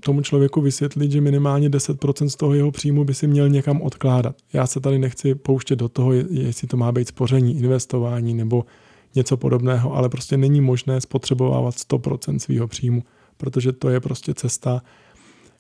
tomu 0.05 0.23
člověku 0.23 0.61
vysvětlit, 0.61 1.13
že 1.13 1.21
minimálně 1.21 1.69
10% 1.69 2.27
z 2.27 2.37
toho 2.37 2.55
jeho 2.55 2.71
příjmu 2.71 3.05
by 3.05 3.15
si 3.15 3.27
měl 3.27 3.49
někam 3.49 3.83
odkládat. 3.83 4.37
Já 4.53 4.67
se 4.67 4.81
tady 4.81 4.99
nechci 4.99 5.35
pouštět 5.35 5.77
do 5.77 5.89
toho, 5.89 6.13
jestli 6.13 6.69
to 6.69 6.77
má 6.77 6.93
být 6.93 7.09
spoření, 7.09 7.59
investování 7.59 8.35
nebo 8.35 8.65
něco 9.14 9.37
podobného, 9.37 9.94
ale 9.94 10.09
prostě 10.09 10.37
není 10.37 10.61
možné 10.61 11.01
spotřebovávat 11.01 11.75
100% 11.75 12.38
svého 12.38 12.68
příjmu, 12.68 13.03
protože 13.37 13.72
to 13.72 13.88
je 13.88 14.01
prostě 14.01 14.35
cesta, 14.35 14.83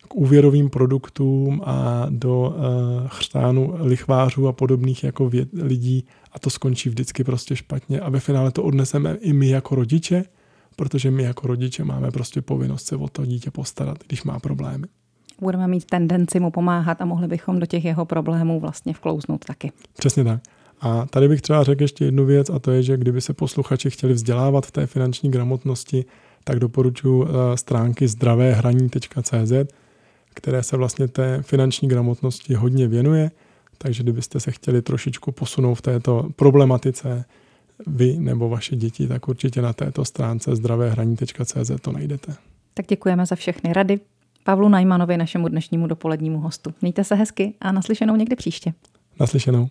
k 0.08 0.14
úvěrovým 0.14 0.70
produktům 0.70 1.62
a 1.64 2.06
do 2.10 2.40
uh, 2.40 3.08
chřtánu 3.08 3.74
lichvářů 3.78 4.48
a 4.48 4.52
podobných 4.52 5.04
jako 5.04 5.28
věd, 5.28 5.48
lidí 5.52 6.04
a 6.32 6.38
to 6.38 6.50
skončí 6.50 6.88
vždycky 6.88 7.24
prostě 7.24 7.56
špatně 7.56 8.00
a 8.00 8.10
ve 8.10 8.20
finále 8.20 8.50
to 8.50 8.62
odneseme 8.62 9.16
i 9.20 9.32
my 9.32 9.48
jako 9.48 9.74
rodiče, 9.74 10.24
protože 10.76 11.10
my 11.10 11.22
jako 11.22 11.46
rodiče 11.46 11.84
máme 11.84 12.10
prostě 12.10 12.42
povinnost 12.42 12.86
se 12.86 12.96
o 12.96 13.08
to 13.08 13.26
dítě 13.26 13.50
postarat, 13.50 13.98
když 14.06 14.24
má 14.24 14.38
problémy. 14.38 14.86
Budeme 15.40 15.68
mít 15.68 15.84
tendenci 15.84 16.40
mu 16.40 16.50
pomáhat 16.50 17.00
a 17.02 17.04
mohli 17.04 17.28
bychom 17.28 17.60
do 17.60 17.66
těch 17.66 17.84
jeho 17.84 18.04
problémů 18.04 18.60
vlastně 18.60 18.94
vklouznout 18.94 19.44
taky. 19.44 19.72
Přesně 19.98 20.24
tak. 20.24 20.40
A 20.82 21.06
tady 21.06 21.28
bych 21.28 21.42
třeba 21.42 21.64
řekl 21.64 21.82
ještě 21.82 22.04
jednu 22.04 22.24
věc 22.24 22.50
a 22.50 22.58
to 22.58 22.70
je, 22.70 22.82
že 22.82 22.96
kdyby 22.96 23.20
se 23.20 23.34
posluchači 23.34 23.90
chtěli 23.90 24.12
vzdělávat 24.12 24.66
v 24.66 24.70
té 24.70 24.86
finanční 24.86 25.30
gramotnosti, 25.30 26.04
tak 26.44 26.58
doporučuji 26.58 27.24
eh, 27.24 27.56
stránky 27.56 28.08
zdravéhraní.cz, 28.08 29.52
které 30.34 30.62
se 30.62 30.76
vlastně 30.76 31.08
té 31.08 31.42
finanční 31.42 31.88
gramotnosti 31.88 32.54
hodně 32.54 32.88
věnuje, 32.88 33.30
takže 33.78 34.02
kdybyste 34.02 34.40
se 34.40 34.50
chtěli 34.50 34.82
trošičku 34.82 35.32
posunout 35.32 35.74
v 35.74 35.82
této 35.82 36.28
problematice, 36.36 37.24
vy 37.86 38.16
nebo 38.18 38.48
vaše 38.48 38.76
děti, 38.76 39.08
tak 39.08 39.28
určitě 39.28 39.62
na 39.62 39.72
této 39.72 40.04
stránce 40.04 40.56
zdravéhraní.cz 40.56 41.70
to 41.80 41.92
najdete. 41.92 42.34
Tak 42.74 42.86
děkujeme 42.86 43.26
za 43.26 43.36
všechny 43.36 43.72
rady. 43.72 44.00
Pavlu 44.44 44.68
Najmanovi, 44.68 45.16
našemu 45.16 45.48
dnešnímu 45.48 45.86
dopolednímu 45.86 46.38
hostu. 46.38 46.74
Mějte 46.80 47.04
se 47.04 47.14
hezky 47.14 47.54
a 47.60 47.72
naslyšenou 47.72 48.16
někdy 48.16 48.36
příště. 48.36 48.72
Naslyšenou. 49.20 49.68